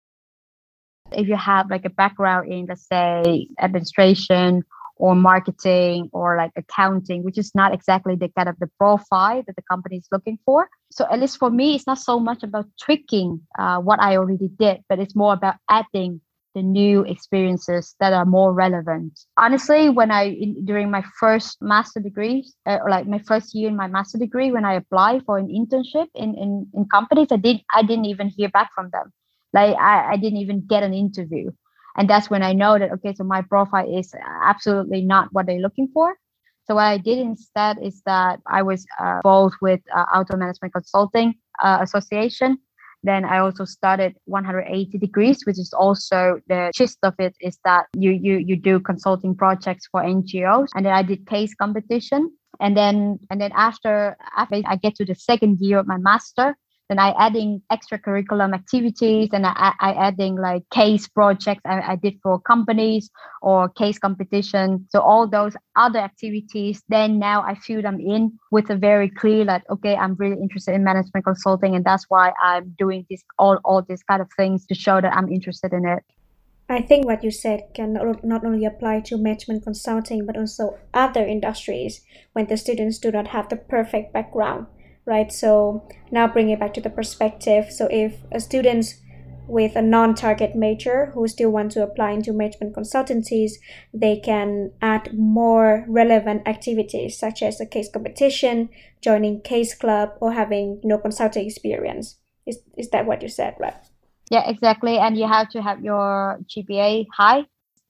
If 1.13 1.29
you 1.29 1.37
have 1.37 1.69
like 1.69 1.85
a 1.85 1.91
background 1.91 2.51
in, 2.51 2.65
let's 2.71 2.89
say, 2.89 3.49
administration 3.61 4.65
or 4.97 5.15
marketing 5.15 6.09
or 6.13 6.37
like 6.37 6.53
accounting, 6.57 7.25
which 7.25 7.39
is 7.39 7.55
not 7.55 7.75
exactly 7.75 8.15
the 8.15 8.29
kind 8.29 8.49
of 8.49 8.59
the 8.59 8.71
profile 8.79 9.43
that 9.47 9.57
the 9.57 9.63
company 9.63 9.97
is 9.97 10.09
looking 10.13 10.39
for. 10.45 10.69
So 10.91 11.07
at 11.11 11.21
least 11.21 11.39
for 11.39 11.51
me, 11.51 11.75
it's 11.75 11.87
not 11.87 11.99
so 11.99 12.19
much 12.21 12.43
about 12.43 12.67
tweaking 12.81 13.41
uh, 13.59 13.79
what 13.79 14.01
I 14.01 14.17
already 14.17 14.49
did, 14.49 14.83
but 14.89 14.99
it's 14.99 15.17
more 15.17 15.33
about 15.33 15.57
adding 15.69 16.21
the 16.55 16.63
new 16.63 17.03
experiences 17.05 17.95
that 17.99 18.13
are 18.13 18.27
more 18.27 18.53
relevant. 18.53 19.19
Honestly, 19.37 19.89
when 19.89 20.11
I 20.11 20.25
in, 20.25 20.65
during 20.65 20.91
my 20.91 21.03
first 21.19 21.57
master 21.63 22.01
degree, 22.01 22.47
uh, 22.67 22.79
or 22.83 22.91
like 22.91 23.07
my 23.07 23.21
first 23.21 23.55
year 23.55 23.69
in 23.69 23.77
my 23.77 23.87
master 23.87 24.19
degree, 24.19 24.53
when 24.53 24.65
I 24.65 24.75
applied 24.75 25.25
for 25.25 25.39
an 25.39 25.49
internship 25.49 26.09
in 26.15 26.35
in, 26.35 26.69
in 26.75 26.85
companies, 26.87 27.29
I 27.31 27.37
did 27.37 27.63
I 27.75 27.83
didn't 27.83 28.05
even 28.07 28.29
hear 28.29 28.51
back 28.51 28.71
from 28.75 28.91
them. 28.93 29.13
Like 29.55 29.77
I, 29.77 30.13
I 30.13 30.17
didn't 30.17 30.39
even 30.39 30.67
get 30.67 30.83
an 30.83 30.95
interview 30.95 31.51
and 31.97 32.09
that's 32.09 32.31
when 32.31 32.43
i 32.43 32.53
know 32.53 32.79
that 32.79 32.93
okay 32.93 33.15
so 33.15 33.25
my 33.25 33.43
profile 33.43 33.87
is 33.99 34.15
absolutely 34.43 35.03
not 35.03 35.29
what 35.33 35.47
they're 35.47 35.59
looking 35.59 35.89
for. 35.93 36.15
So 36.67 36.77
what 36.77 36.85
i 36.85 36.99
did 36.99 37.19
instead 37.19 37.79
is 37.83 38.03
that 38.07 38.41
i 38.47 38.63
was 38.63 38.87
uh, 38.99 39.21
with 39.61 39.81
uh, 39.95 40.07
Aalto 40.15 40.39
management 40.39 40.73
consulting 40.73 41.35
uh, 41.63 41.79
association. 41.83 42.59
Then 43.05 43.25
i 43.25 43.39
also 43.39 43.65
started 43.65 44.15
180 44.27 44.99
degrees 44.99 45.45
which 45.45 45.59
is 45.59 45.73
also 45.73 46.41
the 46.49 46.71
gist 46.75 46.99
of 47.03 47.15
it 47.19 47.35
is 47.41 47.59
that 47.65 47.87
you 47.95 48.13
you 48.13 48.37
you 48.39 48.57
do 48.57 48.79
consulting 48.79 49.35
projects 49.35 49.89
for 49.91 50.03
ngos 50.03 50.69
and 50.75 50.87
then 50.87 50.93
i 50.93 51.03
did 51.03 51.27
case 51.27 51.55
competition. 51.55 52.31
And 52.61 52.77
then 52.77 53.19
and 53.31 53.41
then 53.41 53.51
after 53.57 54.17
after 54.37 54.63
i 54.67 54.77
get 54.77 54.95
to 54.97 55.05
the 55.05 55.17
second 55.17 55.59
year 55.59 55.79
of 55.81 55.87
my 55.87 55.99
master 55.99 56.55
then 56.93 56.99
I 56.99 57.15
adding 57.19 57.63
extracurriculum 57.73 58.55
activities 58.55 59.31
and 59.33 59.47
I, 59.47 59.73
I 59.81 59.93
adding 59.95 60.37
like 60.37 60.69
case 60.69 61.09
projects 61.09 61.63
I, 61.65 61.93
I 61.93 61.97
did 61.97 62.19
for 62.23 62.39
companies 62.39 63.11
or 63.41 63.71
case 63.71 63.99
competition. 63.99 64.87
So 64.91 65.01
all 65.01 65.27
those 65.27 65.55
other 65.75 66.01
activities, 66.01 66.83
then 66.91 67.19
now 67.19 67.43
I 67.43 67.55
fill 67.55 67.81
them 67.81 67.99
in 67.99 68.39
with 68.51 68.69
a 68.69 68.77
very 68.77 69.09
clear 69.09 69.47
like, 69.47 69.63
okay, 69.71 69.97
I'm 69.97 70.17
really 70.17 70.37
interested 70.37 70.75
in 70.75 70.85
management 70.85 71.25
consulting 71.25 71.75
and 71.75 71.83
that's 71.83 72.05
why 72.11 72.33
I'm 72.43 72.75
doing 72.79 73.07
this 73.09 73.23
all 73.39 73.59
all 73.65 73.81
these 73.81 74.03
kind 74.03 74.21
of 74.21 74.29
things 74.37 74.67
to 74.67 74.75
show 74.75 75.01
that 75.01 75.17
I'm 75.17 75.33
interested 75.33 75.73
in 75.73 75.87
it. 75.87 76.05
I 76.69 76.83
think 76.83 77.07
what 77.07 77.25
you 77.25 77.31
said 77.31 77.69
can 77.75 77.95
not 78.23 78.45
only 78.45 78.67
apply 78.67 79.01
to 79.07 79.17
management 79.17 79.65
consulting 79.65 80.27
but 80.27 80.37
also 80.37 80.79
other 80.93 81.25
industries 81.25 82.03
when 82.35 82.47
the 82.49 82.59
students 82.59 82.99
do 82.99 83.11
not 83.11 83.29
have 83.29 83.49
the 83.49 83.57
perfect 83.57 84.13
background 84.13 84.67
right? 85.07 85.33
So 85.33 85.89
now 86.11 86.27
bring 86.29 86.51
it 86.51 86.61
back 86.61 86.75
to 86.75 86.81
the 86.81 86.91
perspective. 86.91 87.71
So 87.71 87.89
if 87.91 88.19
a 88.31 88.41
student 88.41 88.95
with 89.49 89.75
a 89.77 89.83
non-target 89.83 90.55
major 90.55 91.07
who 91.15 91.27
still 91.27 91.51
want 91.51 91.73
to 91.73 91.83
apply 91.83 92.13
into 92.13 92.33
management 92.33 92.75
consultancies, 92.75 93.53
they 93.93 94.17
can 94.19 94.73
add 94.81 95.17
more 95.17 95.85
relevant 95.89 96.47
activities 96.47 97.19
such 97.19 97.43
as 97.43 97.61
a 97.61 97.67
case 97.67 97.91
competition, 97.93 98.69
joining 99.01 99.41
case 99.41 99.75
club, 99.75 100.11
or 100.21 100.33
having 100.33 100.81
you 100.83 100.89
know 100.89 100.99
consulting 100.99 101.47
experience. 101.47 102.17
Is 102.47 102.61
is 102.77 102.91
that 102.91 103.07
what 103.07 103.23
you 103.23 103.29
said, 103.29 103.55
right? 103.59 103.75
Yeah, 104.31 104.49
exactly. 104.49 104.97
And 104.99 105.19
you 105.19 105.27
have 105.27 105.51
to 105.51 105.63
have 105.63 105.85
your 105.85 106.41
GPA 106.49 107.07
high, 107.15 107.45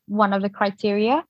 one 0.06 0.32
of 0.32 0.42
the 0.42 0.50
criteria. 0.50 1.24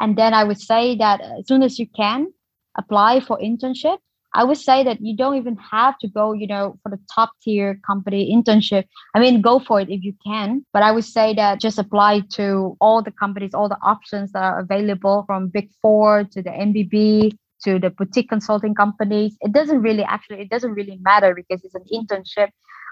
And 0.00 0.16
then 0.16 0.34
I 0.34 0.44
would 0.44 0.60
say 0.60 0.96
that 0.96 1.20
uh, 1.20 1.38
as 1.38 1.46
soon 1.46 1.62
as 1.62 1.78
you 1.78 1.86
can 1.86 2.32
apply 2.76 3.20
for 3.20 3.38
internship 3.38 3.98
I 4.36 4.44
would 4.44 4.58
say 4.58 4.84
that 4.84 5.00
you 5.00 5.16
don't 5.16 5.36
even 5.36 5.56
have 5.56 5.98
to 6.00 6.08
go, 6.08 6.34
you 6.34 6.46
know, 6.46 6.78
for 6.82 6.90
the 6.90 7.00
top 7.12 7.30
tier 7.42 7.80
company 7.86 8.30
internship. 8.30 8.84
I 9.14 9.20
mean, 9.20 9.40
go 9.40 9.58
for 9.58 9.80
it 9.80 9.88
if 9.88 10.04
you 10.04 10.14
can. 10.24 10.64
But 10.74 10.82
I 10.82 10.92
would 10.92 11.04
say 11.04 11.32
that 11.34 11.60
just 11.60 11.78
apply 11.78 12.20
to 12.34 12.76
all 12.80 13.02
the 13.02 13.10
companies, 13.10 13.54
all 13.54 13.68
the 13.68 13.78
options 13.82 14.32
that 14.32 14.42
are 14.42 14.60
available 14.60 15.24
from 15.26 15.48
Big 15.48 15.70
Four 15.80 16.24
to 16.32 16.42
the 16.42 16.50
MBB 16.50 17.32
to 17.64 17.78
the 17.78 17.90
boutique 17.90 18.28
consulting 18.28 18.74
companies. 18.74 19.36
It 19.40 19.52
doesn't 19.52 19.80
really 19.80 20.02
actually, 20.02 20.40
it 20.40 20.50
doesn't 20.50 20.74
really 20.74 20.98
matter 21.00 21.34
because 21.34 21.64
it's 21.64 21.74
an 21.74 21.84
internship 21.90 22.50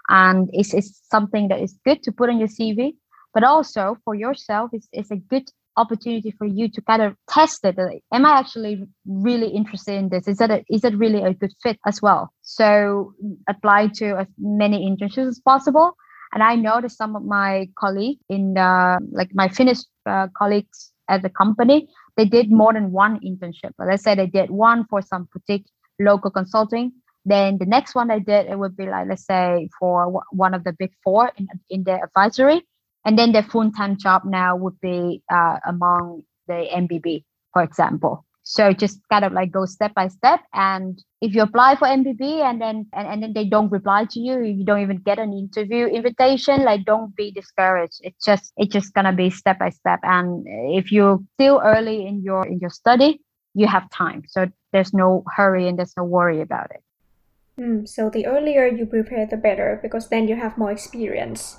and 0.09 0.49
it's, 0.53 0.73
it's 0.73 1.03
something 1.11 1.49
that 1.49 1.61
is 1.61 1.79
good 1.85 2.03
to 2.05 2.13
put 2.13 2.31
on 2.31 2.39
your 2.39 2.49
CV. 2.49 2.95
But 3.35 3.45
also 3.45 3.99
for 4.05 4.15
yourself, 4.15 4.71
it's, 4.73 4.89
it's 4.93 5.11
a 5.11 5.17
good 5.17 5.51
opportunity 5.77 6.31
for 6.39 6.47
you 6.47 6.69
to 6.69 6.81
kind 6.83 7.03
of 7.03 7.17
test 7.29 7.65
it. 7.65 7.77
Am 8.13 8.25
I 8.25 8.39
actually 8.39 8.85
really 9.07 9.49
interested 9.49 9.95
in 9.95 10.09
this? 10.09 10.29
Is 10.29 10.39
that 10.39 10.51
a, 10.51 10.65
is 10.69 10.83
that 10.83 10.97
really 10.97 11.23
a 11.23 11.35
good 11.35 11.53
fit 11.63 11.79
as 11.87 12.01
well? 12.01 12.33
So 12.43 13.15
apply 13.49 13.89
to 13.97 14.19
as 14.21 14.27
many 14.39 14.89
internships 14.89 15.29
as 15.29 15.41
possible. 15.41 15.97
And 16.33 16.43
I 16.43 16.57
know 16.57 16.81
that 16.81 16.91
some 16.91 17.15
of 17.15 17.25
my 17.25 17.69
colleagues 17.79 18.21
in 18.29 18.55
the, 18.55 18.99
like 19.13 19.31
my 19.35 19.49
Finnish 19.49 19.79
uh, 20.07 20.29
colleagues 20.37 20.93
at 21.09 21.23
the 21.23 21.29
company, 21.29 21.89
they 22.17 22.25
did 22.25 22.51
more 22.51 22.73
than 22.73 22.91
one 22.91 23.21
internship. 23.21 23.73
Let's 23.79 24.03
say 24.03 24.15
they 24.15 24.27
did 24.27 24.51
one 24.51 24.85
for 24.91 25.01
some 25.03 25.29
boutique 25.33 25.67
local 26.01 26.31
consulting. 26.31 26.93
Then 27.25 27.59
the 27.59 27.67
next 27.67 27.95
one 27.95 28.11
I 28.11 28.19
did, 28.19 28.47
it 28.47 28.59
would 28.59 28.77
be 28.77 28.87
like, 28.87 29.09
let's 29.09 29.25
say, 29.25 29.69
for 29.79 30.23
one 30.31 30.55
of 30.55 30.65
the 30.65 30.73
big 30.73 30.93
four 31.03 31.33
in, 31.37 31.49
in 31.71 31.85
the 31.85 32.03
advisory. 32.03 32.67
And 33.05 33.19
then 33.19 33.33
the 33.33 33.43
full 33.43 33.71
time 33.71 33.97
job 33.99 34.23
now 34.25 34.57
would 34.57 34.81
be 34.81 35.23
uh, 35.31 35.59
among 35.67 36.23
the 36.47 36.67
MBB, 36.73 37.25
for 37.53 37.63
example. 37.63 38.25
So 38.45 38.75
just 38.75 39.01
kind 39.11 39.25
of 39.25 39.33
like 39.33 39.51
go 39.51 39.65
step 39.65 39.95
by 39.95 40.09
step. 40.09 40.41
And 40.53 41.03
if 41.23 41.35
you 41.35 41.43
apply 41.43 41.77
for 41.77 41.89
MBB 41.89 42.43
and 42.43 42.61
then 42.61 42.87
and, 42.93 43.09
and 43.09 43.23
then 43.23 43.33
they 43.33 43.47
don't 43.47 43.73
reply 43.73 44.05
to 44.11 44.21
you, 44.21 44.43
you 44.43 44.65
don't 44.65 44.83
even 44.83 44.99
get 44.99 45.19
an 45.19 45.33
interview 45.33 45.87
invitation, 45.87 46.63
like 46.63 46.85
don't 46.85 47.17
be 47.17 47.31
discouraged. 47.31 48.01
It's 48.03 48.23
just 48.23 48.53
it's 48.59 48.73
just 48.73 48.93
gonna 48.93 49.15
be 49.15 49.31
step 49.31 49.59
by 49.59 49.71
step. 49.71 50.01
And 50.03 50.45
if 50.47 50.93
you're 50.93 51.21
still 51.35 51.61
early 51.65 52.07
in 52.07 52.23
your 52.23 52.47
in 52.47 52.59
your 52.59 52.71
study, 52.71 53.23
you 53.55 53.67
have 53.67 53.89
time. 53.91 54.25
So 54.29 54.47
there's 54.73 54.93
no 54.93 55.25
hurry 55.35 55.67
and 55.67 55.79
there's 55.79 55.95
no 55.97 56.05
worry 56.05 56.43
about 56.43 56.71
it. 56.71 56.83
Mm, 57.59 57.89
so 57.89 58.11
the 58.11 58.27
earlier 58.27 58.67
you 58.67 58.85
prepare, 58.85 59.27
the 59.27 59.37
better, 59.37 59.79
because 59.81 60.09
then 60.09 60.29
you 60.29 60.37
have 60.37 60.59
more 60.59 60.73
experience. 60.73 61.57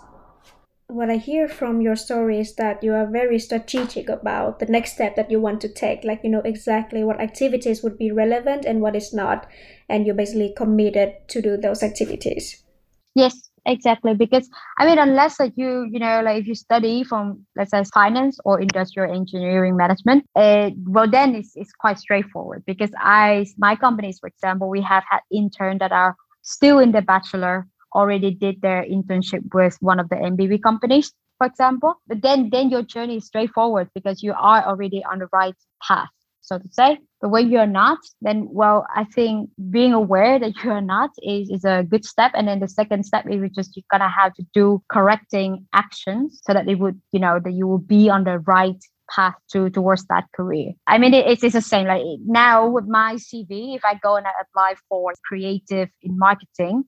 What 0.87 1.09
I 1.09 1.17
hear 1.17 1.47
from 1.47 1.81
your 1.81 1.95
story 1.95 2.39
is 2.39 2.55
that 2.55 2.83
you 2.83 2.93
are 2.93 3.05
very 3.05 3.39
strategic 3.39 4.07
about 4.07 4.59
the 4.59 4.65
next 4.65 4.93
step 4.93 5.15
that 5.15 5.31
you 5.31 5.39
want 5.41 5.61
to 5.61 5.69
take. 5.69 6.03
Like 6.03 6.21
you 6.23 6.29
know 6.29 6.41
exactly 6.41 7.03
what 7.03 7.19
activities 7.19 7.83
would 7.83 7.97
be 7.97 8.11
relevant 8.11 8.65
and 8.65 8.81
what 8.81 8.95
is 8.95 9.13
not, 9.13 9.47
and 9.89 10.05
you're 10.05 10.15
basically 10.15 10.53
committed 10.55 11.27
to 11.29 11.41
do 11.41 11.57
those 11.57 11.83
activities. 11.83 12.63
Yes, 13.15 13.49
exactly 13.65 14.13
because 14.13 14.47
i 14.77 14.85
mean 14.85 14.99
unless 14.99 15.39
like 15.39 15.53
you 15.55 15.87
you 15.91 15.99
know 15.99 16.21
like 16.23 16.41
if 16.41 16.47
you 16.47 16.55
study 16.55 17.03
from 17.03 17.45
let's 17.55 17.71
say 17.71 17.83
finance 17.93 18.37
or 18.45 18.59
industrial 18.59 19.11
engineering 19.13 19.75
management 19.75 20.23
uh, 20.35 20.69
well 20.85 21.09
then 21.09 21.35
it's, 21.35 21.53
it's 21.55 21.71
quite 21.73 21.97
straightforward 21.97 22.63
because 22.65 22.91
i 22.99 23.45
my 23.57 23.75
companies 23.75 24.19
for 24.19 24.27
example 24.27 24.69
we 24.69 24.81
have 24.81 25.03
had 25.09 25.19
interns 25.31 25.79
that 25.79 25.91
are 25.91 26.15
still 26.43 26.79
in 26.79 26.91
the 26.91 27.01
bachelor 27.01 27.67
already 27.95 28.31
did 28.31 28.61
their 28.61 28.83
internship 28.83 29.43
with 29.53 29.77
one 29.79 29.99
of 29.99 30.09
the 30.09 30.15
mbb 30.15 30.61
companies 30.61 31.11
for 31.37 31.47
example 31.47 31.95
but 32.07 32.21
then 32.21 32.49
then 32.51 32.69
your 32.69 32.83
journey 32.83 33.17
is 33.17 33.25
straightforward 33.25 33.89
because 33.95 34.21
you 34.21 34.33
are 34.33 34.61
already 34.65 35.03
on 35.11 35.19
the 35.19 35.29
right 35.31 35.55
path 35.81 36.09
so 36.45 36.59
to 36.59 36.67
say. 36.71 36.99
But 37.21 37.29
when 37.29 37.49
you're 37.49 37.67
not, 37.67 37.97
then 38.21 38.47
well, 38.51 38.85
I 38.95 39.03
think 39.05 39.49
being 39.71 39.93
aware 39.93 40.39
that 40.39 40.53
you 40.63 40.71
are 40.71 40.81
not 40.81 41.09
is, 41.23 41.49
is 41.49 41.65
a 41.65 41.83
good 41.83 42.05
step. 42.05 42.31
And 42.35 42.47
then 42.47 42.59
the 42.59 42.67
second 42.67 43.03
step 43.05 43.25
is 43.29 43.51
just 43.51 43.75
you're 43.75 43.83
gonna 43.91 44.09
have 44.09 44.33
to 44.35 44.45
do 44.53 44.81
correcting 44.91 45.65
actions 45.73 46.39
so 46.43 46.53
that 46.53 46.67
it 46.67 46.75
would, 46.75 47.01
you 47.11 47.19
know, 47.19 47.39
that 47.43 47.51
you 47.51 47.67
will 47.67 47.79
be 47.79 48.09
on 48.09 48.23
the 48.23 48.39
right 48.39 48.77
path 49.09 49.35
to 49.51 49.69
towards 49.69 50.05
that 50.05 50.25
career. 50.35 50.73
I 50.87 50.97
mean, 50.97 51.13
it, 51.13 51.25
it's, 51.27 51.43
it's 51.43 51.53
the 51.53 51.61
same. 51.61 51.87
Like 51.87 52.03
now 52.25 52.67
with 52.67 52.85
my 52.87 53.15
CV, 53.15 53.75
if 53.75 53.83
I 53.83 53.95
go 53.95 54.15
and 54.15 54.27
I 54.27 54.31
apply 54.41 54.75
for 54.87 55.13
creative 55.27 55.89
in 56.03 56.17
marketing, 56.17 56.83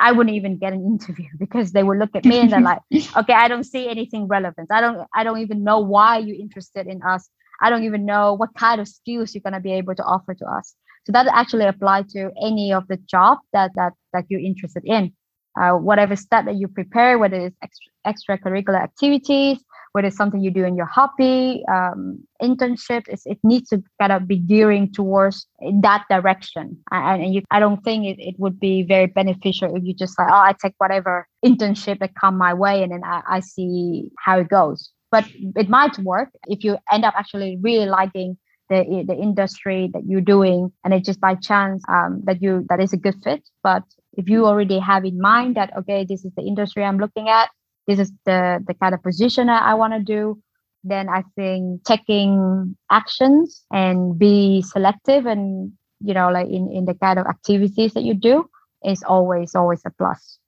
I 0.00 0.12
wouldn't 0.12 0.34
even 0.34 0.58
get 0.58 0.72
an 0.72 0.84
interview 0.84 1.28
because 1.38 1.72
they 1.72 1.82
would 1.82 1.98
look 1.98 2.10
at 2.14 2.24
me 2.24 2.38
and 2.40 2.50
they're 2.50 2.60
like, 2.60 2.80
okay, 3.16 3.34
I 3.34 3.48
don't 3.48 3.64
see 3.64 3.88
anything 3.88 4.26
relevant. 4.26 4.68
I 4.70 4.80
don't 4.80 5.06
I 5.14 5.24
don't 5.24 5.38
even 5.38 5.62
know 5.62 5.80
why 5.80 6.18
you're 6.18 6.40
interested 6.40 6.86
in 6.86 7.02
us. 7.02 7.28
I 7.62 7.68
don't 7.70 7.84
even 7.84 8.06
know 8.06 8.34
what 8.34 8.50
kind 8.56 8.80
of 8.80 8.88
skills 8.88 9.34
you're 9.34 9.52
to 9.52 9.60
be 9.60 9.72
able 9.72 9.94
to 9.94 10.02
offer 10.02 10.34
to 10.34 10.44
us. 10.46 10.74
So 11.04 11.12
that 11.12 11.26
actually 11.32 11.66
apply 11.66 12.04
to 12.10 12.30
any 12.42 12.72
of 12.72 12.88
the 12.88 12.96
job 12.96 13.38
that 13.52 13.72
that 13.74 13.92
that 14.12 14.24
you're 14.28 14.40
interested 14.40 14.84
in. 14.84 15.12
Uh, 15.60 15.72
whatever 15.72 16.14
step 16.14 16.44
that 16.44 16.54
you 16.54 16.68
prepare, 16.68 17.18
whether 17.18 17.46
it's 17.46 17.56
extra, 17.60 18.38
extracurricular 18.38 18.80
activities, 18.80 19.58
whether 19.92 20.08
it's 20.08 20.16
something 20.16 20.40
you 20.40 20.50
do 20.50 20.64
in 20.64 20.76
your 20.76 20.86
hobby, 20.86 21.64
um, 21.70 22.18
internship, 22.40 23.02
it 23.08 23.38
needs 23.42 23.70
to 23.70 23.82
kind 24.00 24.12
of 24.12 24.26
be 24.28 24.38
gearing 24.38 24.92
towards 24.92 25.46
that 25.82 26.04
direction. 26.08 26.78
And, 26.90 27.22
and 27.22 27.34
you, 27.34 27.42
I 27.50 27.58
don't 27.60 27.82
think 27.82 28.06
it, 28.06 28.20
it 28.20 28.34
would 28.38 28.60
be 28.60 28.82
very 28.82 29.06
beneficial 29.06 29.74
if 29.74 29.82
you 29.84 29.94
just 29.94 30.18
like, 30.18 30.28
oh, 30.30 30.34
I 30.34 30.54
take 30.60 30.74
whatever 30.78 31.26
internship 31.44 31.98
that 32.00 32.14
come 32.14 32.38
my 32.38 32.54
way 32.54 32.82
and 32.82 32.92
then 32.92 33.02
I, 33.04 33.22
I 33.28 33.40
see 33.40 34.10
how 34.18 34.38
it 34.38 34.48
goes 34.48 34.90
but 35.10 35.24
it 35.56 35.68
might 35.68 35.98
work 35.98 36.28
if 36.46 36.64
you 36.64 36.78
end 36.90 37.04
up 37.04 37.14
actually 37.16 37.58
really 37.60 37.86
liking 37.86 38.38
the, 38.68 39.04
the 39.06 39.14
industry 39.14 39.90
that 39.92 40.02
you're 40.06 40.20
doing 40.20 40.72
and 40.84 40.94
it's 40.94 41.06
just 41.06 41.20
by 41.20 41.34
chance 41.34 41.82
um, 41.88 42.22
that 42.24 42.40
you 42.40 42.64
that 42.68 42.80
is 42.80 42.92
a 42.92 42.96
good 42.96 43.16
fit 43.24 43.42
but 43.62 43.82
if 44.14 44.28
you 44.28 44.46
already 44.46 44.78
have 44.78 45.04
in 45.04 45.20
mind 45.20 45.56
that 45.56 45.76
okay 45.76 46.04
this 46.08 46.24
is 46.24 46.32
the 46.36 46.42
industry 46.42 46.84
i'm 46.84 46.98
looking 46.98 47.28
at 47.28 47.50
this 47.86 47.98
is 47.98 48.12
the 48.26 48.62
the 48.66 48.74
kind 48.74 48.94
of 48.94 49.02
position 49.02 49.48
i, 49.48 49.72
I 49.72 49.74
want 49.74 49.94
to 49.94 50.00
do 50.00 50.40
then 50.84 51.08
i 51.08 51.22
think 51.36 51.84
taking 51.84 52.76
actions 52.90 53.64
and 53.72 54.18
be 54.18 54.62
selective 54.62 55.26
and 55.26 55.72
you 56.00 56.14
know 56.14 56.30
like 56.30 56.48
in 56.48 56.70
in 56.72 56.84
the 56.84 56.94
kind 56.94 57.18
of 57.18 57.26
activities 57.26 57.94
that 57.94 58.02
you 58.02 58.14
do 58.14 58.48
is 58.84 59.02
always 59.02 59.54
always 59.54 59.82
a 59.86 59.90
plus 59.90 60.38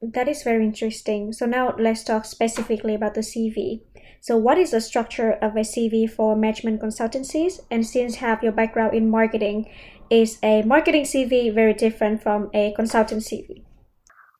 that 0.00 0.28
is 0.28 0.42
very 0.42 0.64
interesting 0.64 1.32
so 1.32 1.46
now 1.46 1.74
let's 1.78 2.04
talk 2.04 2.24
specifically 2.24 2.94
about 2.94 3.14
the 3.14 3.20
cv 3.20 3.80
so, 4.22 4.36
what 4.36 4.58
is 4.58 4.72
the 4.72 4.82
structure 4.82 5.32
of 5.32 5.56
a 5.56 5.60
CV 5.60 6.08
for 6.08 6.36
management 6.36 6.82
consultancies? 6.82 7.58
And 7.70 7.86
since 7.86 8.20
you 8.20 8.20
have 8.20 8.42
your 8.42 8.52
background 8.52 8.94
in 8.94 9.08
marketing, 9.08 9.70
is 10.10 10.38
a 10.42 10.62
marketing 10.62 11.04
CV 11.04 11.52
very 11.54 11.72
different 11.72 12.22
from 12.22 12.50
a 12.52 12.74
consultant 12.76 13.22
CV? 13.22 13.64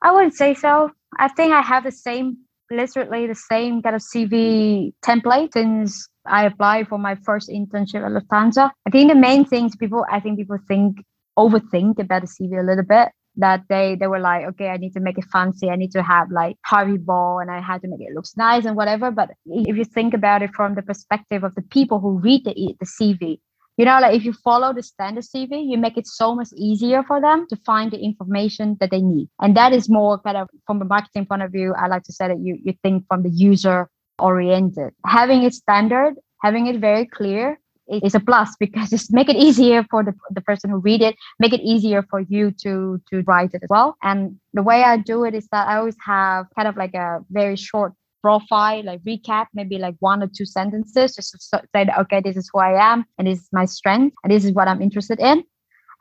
I 0.03 0.13
wouldn't 0.13 0.35
say 0.35 0.53
so. 0.53 0.91
I 1.19 1.29
think 1.29 1.53
I 1.53 1.61
have 1.61 1.85
the 1.85 1.93
same, 1.93 2.39
literally 2.71 3.27
the 3.27 3.35
same 3.35 3.83
kind 3.83 3.97
of 3.97 4.03
CV 4.03 4.93
template 5.05 5.53
since 5.53 6.09
I 6.27 6.47
applied 6.47 6.89
for 6.89 6.99
my 6.99 7.17
first 7.25 7.49
internship 7.49 8.05
at 8.05 8.13
Lufthansa. 8.13 8.71
I 8.87 8.91
think 8.91 9.11
the 9.11 9.19
main 9.19 9.45
things 9.45 9.77
people, 9.77 10.05
I 10.11 10.21
think 10.21 10.39
people 10.39 10.59
think, 10.69 10.99
overthink 11.39 11.99
about 11.99 12.23
the 12.23 12.29
CV 12.29 12.61
a 12.61 12.65
little 12.65 12.85
bit 12.85 13.09
that 13.37 13.63
they 13.69 13.97
they 13.99 14.07
were 14.07 14.19
like 14.19 14.45
okay 14.45 14.69
i 14.69 14.77
need 14.77 14.93
to 14.93 15.01
make 15.01 15.17
it 15.17 15.25
fancy 15.33 15.71
i 15.71 15.77
need 15.77 15.93
to 15.93 16.03
have 16.03 16.31
like 16.31 16.57
harvey 16.65 16.99
ball 16.99 17.39
and 17.39 17.51
i 17.51 17.61
had 17.61 17.81
to 17.81 17.89
make 17.89 18.01
it 18.01 18.15
looks 18.15 18.37
nice 18.37 18.65
and 18.65 18.77
whatever 18.77 19.11
but 19.11 19.31
if 19.47 19.77
you 19.77 19.85
think 19.85 20.15
about 20.15 20.43
it 20.43 20.51
from 20.55 20.75
the 20.75 20.83
perspective 20.83 21.45
of 21.45 21.55
the 21.55 21.63
people 21.63 22.01
who 22.01 22.19
read 22.19 22.45
the, 22.45 22.75
the 22.81 22.87
cv 22.87 23.39
you 23.77 23.85
know 23.85 23.99
like 24.01 24.15
if 24.15 24.25
you 24.25 24.33
follow 24.33 24.73
the 24.73 24.83
standard 24.83 25.25
cv 25.25 25.53
you 25.71 25.79
make 25.79 25.97
it 25.97 26.07
so 26.07 26.35
much 26.35 26.49
easier 26.57 27.03
for 27.03 27.21
them 27.21 27.47
to 27.49 27.57
find 27.65 27.91
the 27.91 27.99
information 27.99 28.77
that 28.81 28.91
they 28.91 29.01
need. 29.01 29.29
And 29.41 29.57
that 29.57 29.73
is 29.73 29.89
more 29.89 30.19
kind 30.19 30.37
of 30.37 30.49
from 30.67 30.83
a 30.83 30.85
marketing 30.85 31.27
point 31.27 31.43
of 31.43 31.53
view 31.53 31.75
i 31.75 31.87
like 31.87 32.05
to 32.05 32.13
say 32.13 32.29
that 32.29 32.41
you 32.41 32.59
you 32.63 32.75
think 32.83 33.05
from 33.09 33.23
the 33.23 33.31
user 33.31 33.89
oriented 34.19 34.93
having 35.07 35.43
it 35.45 35.55
standard 35.55 36.15
having 36.43 36.67
it 36.67 36.79
very 36.79 37.07
clear 37.07 37.59
is 37.91 38.15
a 38.15 38.21
plus 38.21 38.55
because 38.59 38.91
just 38.97 39.13
make 39.13 39.29
it 39.29 39.37
easier 39.37 39.85
for 39.91 40.03
the, 40.05 40.15
the 40.31 40.41
person 40.41 40.71
who 40.71 40.79
read 40.79 41.03
it 41.03 41.17
make 41.39 41.53
it 41.53 41.61
easier 41.61 42.03
for 42.03 42.21
you 42.21 42.51
to 42.63 43.01
to 43.11 43.23
write 43.23 43.55
it 43.55 43.63
as 43.63 43.69
well. 43.69 43.97
And 44.03 44.39
the 44.53 44.63
way 44.63 44.83
i 44.83 44.97
do 44.97 45.25
it 45.25 45.35
is 45.35 45.49
that 45.53 45.69
i 45.69 45.77
always 45.77 45.97
have 46.05 46.47
kind 46.57 46.69
of 46.69 46.77
like 46.77 46.95
a 46.95 47.21
very 47.31 47.57
short 47.57 47.93
profile 48.23 48.85
like 48.85 49.01
recap 49.03 49.47
maybe 49.55 49.79
like 49.79 49.95
one 50.01 50.23
or 50.23 50.29
two 50.35 50.47
sentences 50.47 51.15
just 51.15 51.33
to 51.33 51.39
say 51.39 51.61
that 51.73 51.99
okay 51.99 52.21
this 52.21 52.37
is 52.37 52.49
who 52.53 52.61
i 52.61 52.93
am 52.93 53.05
and 53.19 53.27
this 53.27 53.41
is 53.41 53.49
my 53.53 53.65
strength 53.65 54.15
and 54.23 54.33
this 54.33 54.45
is 54.45 54.53
what 54.53 54.69
i'm 54.69 54.83
interested 54.83 55.19
in 55.21 55.43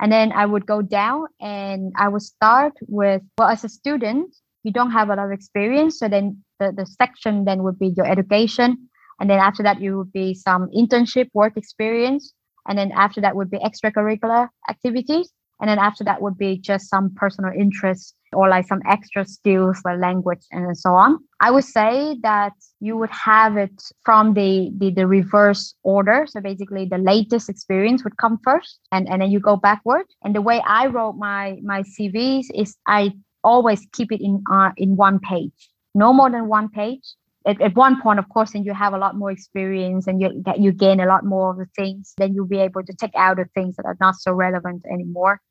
and 0.01 0.11
then 0.11 0.31
i 0.33 0.45
would 0.45 0.65
go 0.65 0.81
down 0.81 1.25
and 1.39 1.93
i 1.95 2.07
would 2.07 2.21
start 2.21 2.73
with 2.87 3.21
well 3.37 3.49
as 3.49 3.63
a 3.63 3.69
student 3.69 4.35
you 4.63 4.71
don't 4.71 4.91
have 4.91 5.09
a 5.09 5.15
lot 5.15 5.25
of 5.25 5.31
experience 5.31 5.99
so 5.99 6.07
then 6.07 6.43
the, 6.59 6.73
the 6.75 6.85
section 6.85 7.45
then 7.45 7.63
would 7.63 7.79
be 7.79 7.93
your 7.95 8.05
education 8.05 8.89
and 9.19 9.29
then 9.29 9.39
after 9.39 9.63
that, 9.63 9.81
you 9.81 9.97
would 9.97 10.13
be 10.13 10.33
some 10.33 10.69
internship 10.69 11.29
work 11.33 11.57
experience. 11.57 12.33
And 12.67 12.77
then 12.77 12.91
after 12.91 13.21
that 13.21 13.35
would 13.35 13.51
be 13.51 13.59
extracurricular 13.59 14.49
activities. 14.69 15.31
And 15.59 15.69
then 15.69 15.79
after 15.79 16.03
that 16.05 16.21
would 16.21 16.37
be 16.37 16.57
just 16.57 16.89
some 16.89 17.13
personal 17.15 17.51
interests 17.57 18.13
or 18.31 18.47
like 18.47 18.67
some 18.67 18.81
extra 18.87 19.25
skills 19.25 19.81
like 19.83 19.99
language 19.99 20.45
and 20.51 20.77
so 20.77 20.91
on. 20.91 21.19
I 21.41 21.51
would 21.51 21.63
say 21.63 22.17
that 22.21 22.53
you 22.79 22.95
would 22.97 23.09
have 23.09 23.57
it 23.57 23.81
from 24.05 24.33
the, 24.33 24.71
the, 24.77 24.91
the 24.91 25.07
reverse 25.07 25.75
order. 25.83 26.25
So 26.29 26.39
basically 26.39 26.85
the 26.85 26.97
latest 26.97 27.49
experience 27.49 28.03
would 28.03 28.17
come 28.17 28.39
first 28.43 28.79
and, 28.91 29.09
and 29.09 29.21
then 29.21 29.31
you 29.31 29.39
go 29.39 29.57
backward. 29.57 30.05
And 30.23 30.35
the 30.35 30.41
way 30.41 30.61
I 30.65 30.87
wrote 30.87 31.13
my 31.13 31.57
my 31.63 31.83
CVs 31.83 32.45
is 32.53 32.77
I 32.87 33.13
always 33.43 33.85
keep 33.93 34.11
it 34.11 34.21
in 34.21 34.43
uh, 34.51 34.71
in 34.77 34.95
one 34.95 35.19
page, 35.19 35.69
no 35.95 36.13
more 36.13 36.29
than 36.29 36.47
one 36.47 36.69
page 36.69 37.03
at, 37.45 37.61
at 37.61 37.75
one 37.75 38.01
point, 38.01 38.19
of 38.19 38.27
course, 38.29 38.53
and 38.53 38.65
you 38.65 38.73
have 38.73 38.93
a 38.93 38.97
lot 38.97 39.15
more 39.15 39.31
experience 39.31 40.07
and 40.07 40.21
you 40.21 40.43
you 40.57 40.71
gain 40.71 40.99
a 40.99 41.05
lot 41.05 41.25
more 41.25 41.51
of 41.51 41.57
the 41.57 41.67
things, 41.75 42.13
then 42.17 42.33
you'll 42.33 42.45
be 42.45 42.59
able 42.59 42.83
to 42.83 42.93
take 42.93 43.15
out 43.15 43.37
the 43.37 43.45
things 43.55 43.75
that 43.77 43.85
are 43.85 43.97
not 43.99 44.15
so 44.15 44.31
relevant 44.31 44.83
anymore. 44.91 45.41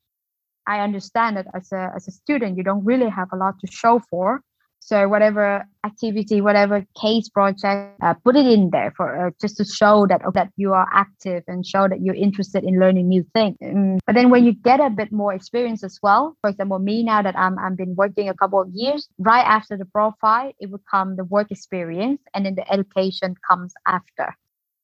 I 0.69 0.81
understand 0.81 1.37
that 1.37 1.47
as 1.55 1.71
a 1.71 1.91
as 1.95 2.07
a 2.07 2.11
student, 2.11 2.55
you 2.55 2.63
don't 2.63 2.85
really 2.85 3.09
have 3.09 3.29
a 3.33 3.35
lot 3.35 3.55
to 3.61 3.67
show 3.71 3.99
for. 4.09 4.41
So 4.81 5.07
whatever 5.09 5.65
activity, 5.85 6.41
whatever 6.41 6.85
case 6.99 7.27
project, 7.27 7.97
uh, 8.01 8.13
put 8.23 8.35
it 8.35 8.45
in 8.45 8.69
there 8.69 8.93
for 8.95 9.07
uh, 9.27 9.31
just 9.41 9.57
to 9.57 9.65
show 9.65 10.05
that 10.07 10.21
that 10.35 10.49
you 10.55 10.73
are 10.73 10.87
active 10.93 11.43
and 11.47 11.65
show 11.65 11.87
that 11.87 12.01
you're 12.01 12.21
interested 12.27 12.63
in 12.63 12.79
learning 12.79 13.07
new 13.09 13.25
things. 13.33 13.57
Um, 13.63 13.99
but 14.05 14.13
then 14.13 14.29
when 14.29 14.45
you 14.45 14.53
get 14.53 14.79
a 14.79 14.89
bit 14.89 15.11
more 15.11 15.33
experience 15.33 15.83
as 15.83 15.99
well, 16.03 16.37
for 16.41 16.49
example, 16.51 16.79
me 16.79 17.03
now 17.03 17.21
that 17.23 17.37
I'm 17.37 17.57
I've 17.57 17.75
been 17.75 17.95
working 17.95 18.29
a 18.29 18.35
couple 18.35 18.61
of 18.61 18.69
years, 18.71 19.09
right 19.17 19.45
after 19.57 19.75
the 19.75 19.85
profile, 19.85 20.51
it 20.59 20.67
would 20.71 20.85
come 20.89 21.15
the 21.15 21.25
work 21.25 21.49
experience, 21.51 22.21
and 22.33 22.45
then 22.45 22.55
the 22.55 22.71
education 22.71 23.35
comes 23.49 23.73
after. 23.87 24.27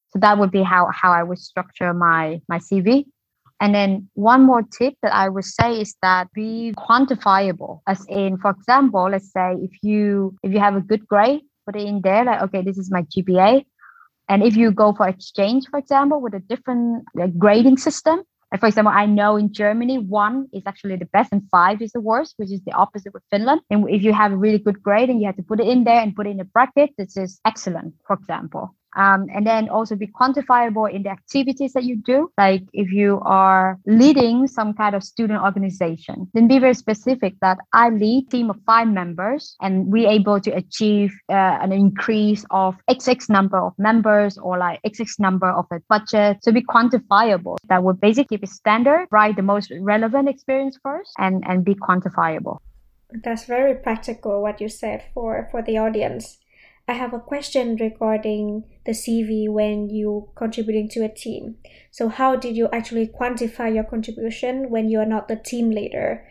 So 0.09 0.19
that 0.19 0.39
would 0.39 0.51
be 0.51 0.63
how 0.63 0.89
how 0.91 1.11
I 1.11 1.21
would 1.23 1.39
structure 1.39 1.93
my 1.93 2.41
my 2.49 2.57
CV. 2.57 3.05
And 3.61 3.73
then 3.73 4.09
one 4.13 4.43
more 4.43 4.63
tip 4.63 4.95
that 5.01 5.13
I 5.13 5.29
would 5.29 5.45
say 5.45 5.79
is 5.79 5.95
that 6.01 6.27
be 6.33 6.73
quantifiable. 6.77 7.79
As 7.87 8.05
in, 8.09 8.37
for 8.37 8.51
example, 8.51 9.09
let's 9.09 9.31
say 9.31 9.55
if 9.61 9.71
you 9.81 10.35
if 10.43 10.51
you 10.51 10.59
have 10.59 10.75
a 10.75 10.81
good 10.81 11.07
grade, 11.07 11.41
put 11.65 11.75
it 11.75 11.87
in 11.87 12.01
there 12.01 12.25
like, 12.25 12.41
okay, 12.43 12.61
this 12.61 12.77
is 12.77 12.91
my 12.91 13.03
GPA. 13.03 13.65
And 14.27 14.43
if 14.43 14.55
you 14.55 14.71
go 14.71 14.93
for 14.93 15.07
exchange, 15.07 15.67
for 15.69 15.77
example, 15.77 16.19
with 16.19 16.33
a 16.33 16.39
different 16.39 17.05
like, 17.13 17.37
grading 17.37 17.77
system, 17.77 18.23
like 18.51 18.59
for 18.59 18.67
example, 18.67 18.93
I 18.95 19.05
know 19.05 19.37
in 19.37 19.53
Germany, 19.53 19.99
one 19.99 20.47
is 20.53 20.63
actually 20.65 20.95
the 20.95 21.05
best 21.05 21.31
and 21.31 21.43
five 21.49 21.81
is 21.81 21.91
the 21.91 22.01
worst, 22.01 22.33
which 22.37 22.51
is 22.51 22.61
the 22.65 22.73
opposite 22.73 23.13
with 23.13 23.23
Finland. 23.31 23.61
And 23.69 23.89
if 23.89 24.01
you 24.01 24.13
have 24.13 24.31
a 24.31 24.37
really 24.37 24.59
good 24.59 24.81
grade 24.81 25.09
and 25.09 25.19
you 25.19 25.27
have 25.27 25.35
to 25.37 25.43
put 25.43 25.59
it 25.59 25.67
in 25.67 25.83
there 25.83 26.01
and 26.01 26.15
put 26.15 26.27
it 26.27 26.31
in 26.31 26.39
a 26.39 26.45
bracket, 26.45 26.91
this 26.97 27.17
is 27.17 27.39
excellent, 27.45 27.93
for 28.07 28.15
example. 28.15 28.75
Um, 28.95 29.27
and 29.33 29.45
then 29.45 29.69
also 29.69 29.95
be 29.95 30.07
quantifiable 30.07 30.91
in 30.91 31.03
the 31.03 31.09
activities 31.09 31.73
that 31.73 31.83
you 31.83 31.97
do. 31.97 32.31
Like 32.37 32.63
if 32.73 32.91
you 32.91 33.19
are 33.23 33.77
leading 33.85 34.47
some 34.47 34.73
kind 34.73 34.95
of 34.95 35.03
student 35.03 35.41
organization, 35.41 36.27
then 36.33 36.47
be 36.47 36.59
very 36.59 36.73
specific 36.73 37.35
that 37.41 37.57
I 37.73 37.89
lead 37.89 38.29
team 38.31 38.49
of 38.49 38.57
five 38.65 38.87
members 38.87 39.55
and 39.61 39.91
we 39.91 40.05
able 40.05 40.39
to 40.41 40.51
achieve 40.51 41.13
uh, 41.29 41.33
an 41.61 41.71
increase 41.71 42.45
of 42.51 42.75
XX 42.89 43.29
number 43.29 43.57
of 43.57 43.73
members 43.77 44.37
or 44.37 44.57
like 44.57 44.81
XX 44.83 45.19
number 45.19 45.49
of 45.49 45.65
a 45.71 45.79
budget. 45.89 46.41
To 46.43 46.51
be 46.51 46.61
quantifiable, 46.61 47.57
that 47.69 47.83
would 47.83 47.99
basically 47.99 48.37
be 48.37 48.47
standard, 48.47 49.07
write 49.11 49.35
the 49.35 49.41
most 49.41 49.71
relevant 49.79 50.29
experience 50.29 50.77
first 50.81 51.11
and, 51.17 51.43
and 51.47 51.63
be 51.63 51.75
quantifiable. 51.75 52.59
That's 53.23 53.45
very 53.45 53.75
practical 53.75 54.41
what 54.41 54.59
you 54.59 54.69
said 54.69 55.03
for, 55.13 55.47
for 55.51 55.61
the 55.61 55.77
audience. 55.77 56.37
I 56.87 56.93
have 56.93 57.13
a 57.13 57.19
question 57.19 57.77
regarding 57.77 58.63
the 58.85 58.91
CV 58.91 59.49
when 59.49 59.89
you 59.89 60.29
contributing 60.35 60.87
to 60.89 61.03
a 61.03 61.09
team. 61.09 61.55
So 61.89 62.09
how 62.09 62.35
did 62.35 62.55
you 62.55 62.69
actually 62.71 63.07
quantify 63.07 63.73
your 63.73 63.83
contribution 63.83 64.69
when 64.69 64.89
you 64.89 64.99
are 64.99 65.05
not 65.05 65.27
the 65.27 65.35
team 65.35 65.71
leader, 65.71 66.27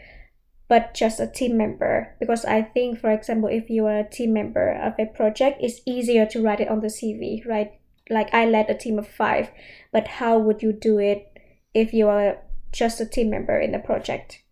but 0.68 0.94
just 0.94 1.18
a 1.18 1.26
team 1.26 1.56
member? 1.56 2.14
Because 2.20 2.44
I 2.44 2.62
think, 2.62 3.00
for 3.00 3.10
example, 3.10 3.48
if 3.48 3.68
you 3.68 3.84
are 3.86 3.98
a 3.98 4.08
team 4.08 4.32
member 4.32 4.70
of 4.70 4.94
a 4.96 5.06
project, 5.06 5.58
it's 5.60 5.80
easier 5.86 6.24
to 6.26 6.42
write 6.42 6.60
it 6.60 6.68
on 6.68 6.80
the 6.80 6.86
CV, 6.86 7.44
right? 7.44 7.72
Like 8.08 8.32
I 8.32 8.46
led 8.46 8.70
a 8.70 8.78
team 8.78 8.96
of 8.96 9.08
five, 9.08 9.50
but 9.90 10.06
how 10.06 10.38
would 10.38 10.62
you 10.62 10.72
do 10.72 10.98
it 10.98 11.36
if 11.74 11.92
you 11.92 12.08
are 12.08 12.38
just 12.70 13.00
a 13.00 13.06
team 13.06 13.30
member 13.30 13.58
in 13.58 13.72
the 13.72 13.80
project? 13.80 14.43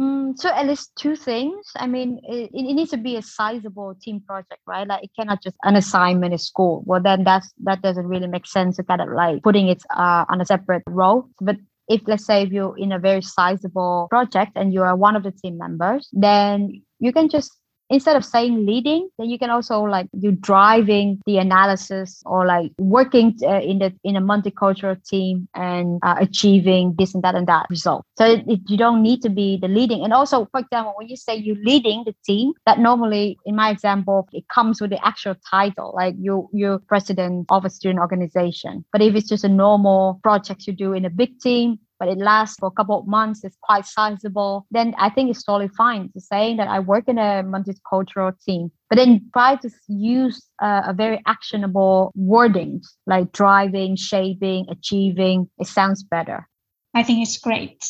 Mm, 0.00 0.38
so 0.38 0.48
at 0.48 0.66
least 0.66 0.92
two 0.96 1.16
things. 1.16 1.70
I 1.76 1.86
mean, 1.86 2.20
it, 2.24 2.50
it 2.52 2.74
needs 2.74 2.90
to 2.90 2.96
be 2.96 3.16
a 3.16 3.22
sizable 3.22 3.94
team 4.00 4.22
project, 4.26 4.60
right? 4.66 4.86
Like 4.86 5.04
it 5.04 5.10
cannot 5.18 5.42
just 5.42 5.56
an 5.64 5.76
assignment 5.76 6.32
at 6.32 6.40
school. 6.40 6.82
Well, 6.86 7.02
then 7.02 7.24
that's 7.24 7.52
that 7.64 7.82
doesn't 7.82 8.06
really 8.06 8.26
make 8.26 8.46
sense 8.46 8.76
to 8.76 8.84
kind 8.84 9.02
of 9.02 9.08
like 9.08 9.42
putting 9.42 9.68
it 9.68 9.82
uh, 9.94 10.24
on 10.28 10.40
a 10.40 10.46
separate 10.46 10.82
role. 10.86 11.28
But 11.40 11.56
if 11.88 12.00
let's 12.06 12.24
say 12.24 12.42
if 12.42 12.52
you're 12.52 12.76
in 12.78 12.92
a 12.92 12.98
very 12.98 13.20
sizable 13.20 14.06
project 14.08 14.52
and 14.56 14.72
you 14.72 14.82
are 14.82 14.96
one 14.96 15.14
of 15.14 15.24
the 15.24 15.32
team 15.32 15.58
members, 15.58 16.08
then 16.12 16.82
you 16.98 17.12
can 17.12 17.28
just 17.28 17.52
instead 17.92 18.16
of 18.16 18.24
saying 18.24 18.66
leading 18.66 19.08
then 19.18 19.28
you 19.28 19.38
can 19.38 19.50
also 19.50 19.82
like 19.82 20.08
do 20.18 20.32
driving 20.32 21.20
the 21.26 21.38
analysis 21.38 22.22
or 22.26 22.46
like 22.46 22.72
working 22.78 23.36
uh, 23.42 23.60
in 23.60 23.78
the 23.78 23.92
in 24.02 24.16
a 24.16 24.20
multicultural 24.20 24.96
team 25.04 25.46
and 25.54 26.00
uh, 26.02 26.16
achieving 26.18 26.94
this 26.98 27.14
and 27.14 27.22
that 27.22 27.34
and 27.34 27.46
that 27.46 27.66
result. 27.68 28.04
So 28.16 28.24
it, 28.24 28.44
it, 28.48 28.60
you 28.66 28.76
don't 28.76 29.02
need 29.02 29.20
to 29.22 29.28
be 29.28 29.58
the 29.60 29.68
leading. 29.68 30.02
And 30.02 30.12
also 30.12 30.48
for 30.50 30.60
example 30.60 30.94
when 30.96 31.08
you 31.08 31.16
say 31.16 31.36
you're 31.36 31.62
leading 31.62 32.02
the 32.04 32.14
team 32.24 32.52
that 32.66 32.78
normally 32.78 33.38
in 33.44 33.54
my 33.54 33.70
example 33.70 34.28
it 34.32 34.48
comes 34.48 34.80
with 34.80 34.90
the 34.90 35.06
actual 35.06 35.36
title 35.48 35.92
like 35.94 36.14
you 36.18 36.48
you're 36.52 36.78
president 36.78 37.46
of 37.50 37.64
a 37.64 37.70
student 37.70 38.00
organization. 38.00 38.84
But 38.90 39.02
if 39.02 39.14
it's 39.14 39.28
just 39.28 39.44
a 39.44 39.48
normal 39.48 40.20
project 40.22 40.66
you 40.66 40.72
do 40.72 40.94
in 40.94 41.04
a 41.04 41.10
big 41.10 41.38
team 41.40 41.78
but 42.02 42.08
it 42.08 42.18
lasts 42.18 42.56
for 42.58 42.66
a 42.66 42.70
couple 42.72 42.98
of 42.98 43.06
months, 43.06 43.44
it's 43.44 43.56
quite 43.62 43.86
sizable, 43.86 44.66
then 44.72 44.92
I 44.98 45.08
think 45.08 45.30
it's 45.30 45.44
totally 45.44 45.68
fine 45.68 46.10
to 46.14 46.20
say 46.20 46.56
that 46.56 46.66
I 46.66 46.80
work 46.80 47.04
in 47.06 47.16
a 47.16 47.44
multicultural 47.44 48.32
team. 48.44 48.72
But 48.90 48.96
then 48.96 49.30
try 49.32 49.54
to 49.54 49.70
use 49.86 50.44
uh, 50.60 50.82
a 50.88 50.94
very 50.94 51.22
actionable 51.28 52.10
wording 52.16 52.82
like 53.06 53.30
driving, 53.30 53.94
shaping, 53.94 54.66
achieving. 54.68 55.48
It 55.60 55.68
sounds 55.68 56.02
better. 56.02 56.48
I 56.92 57.04
think 57.04 57.22
it's 57.22 57.38
great. 57.38 57.88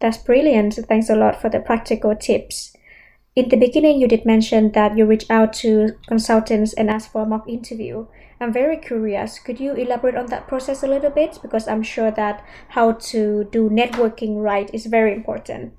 That's 0.00 0.16
brilliant. 0.16 0.72
Thanks 0.88 1.10
a 1.10 1.14
lot 1.14 1.38
for 1.38 1.50
the 1.50 1.60
practical 1.60 2.16
tips. 2.16 2.74
In 3.36 3.48
the 3.48 3.56
beginning, 3.56 4.00
you 4.00 4.06
did 4.06 4.24
mention 4.24 4.70
that 4.72 4.96
you 4.96 5.04
reach 5.04 5.28
out 5.28 5.52
to 5.54 5.96
consultants 6.06 6.72
and 6.72 6.88
ask 6.88 7.10
for 7.10 7.22
a 7.22 7.26
mock 7.26 7.48
interview. 7.48 8.06
I'm 8.40 8.52
very 8.52 8.76
curious. 8.76 9.40
Could 9.40 9.58
you 9.58 9.74
elaborate 9.74 10.14
on 10.14 10.26
that 10.26 10.46
process 10.46 10.84
a 10.84 10.86
little 10.86 11.10
bit? 11.10 11.40
Because 11.42 11.66
I'm 11.66 11.82
sure 11.82 12.12
that 12.12 12.44
how 12.68 12.92
to 12.92 13.42
do 13.50 13.68
networking 13.68 14.40
right 14.40 14.70
is 14.72 14.86
very 14.86 15.12
important. 15.12 15.72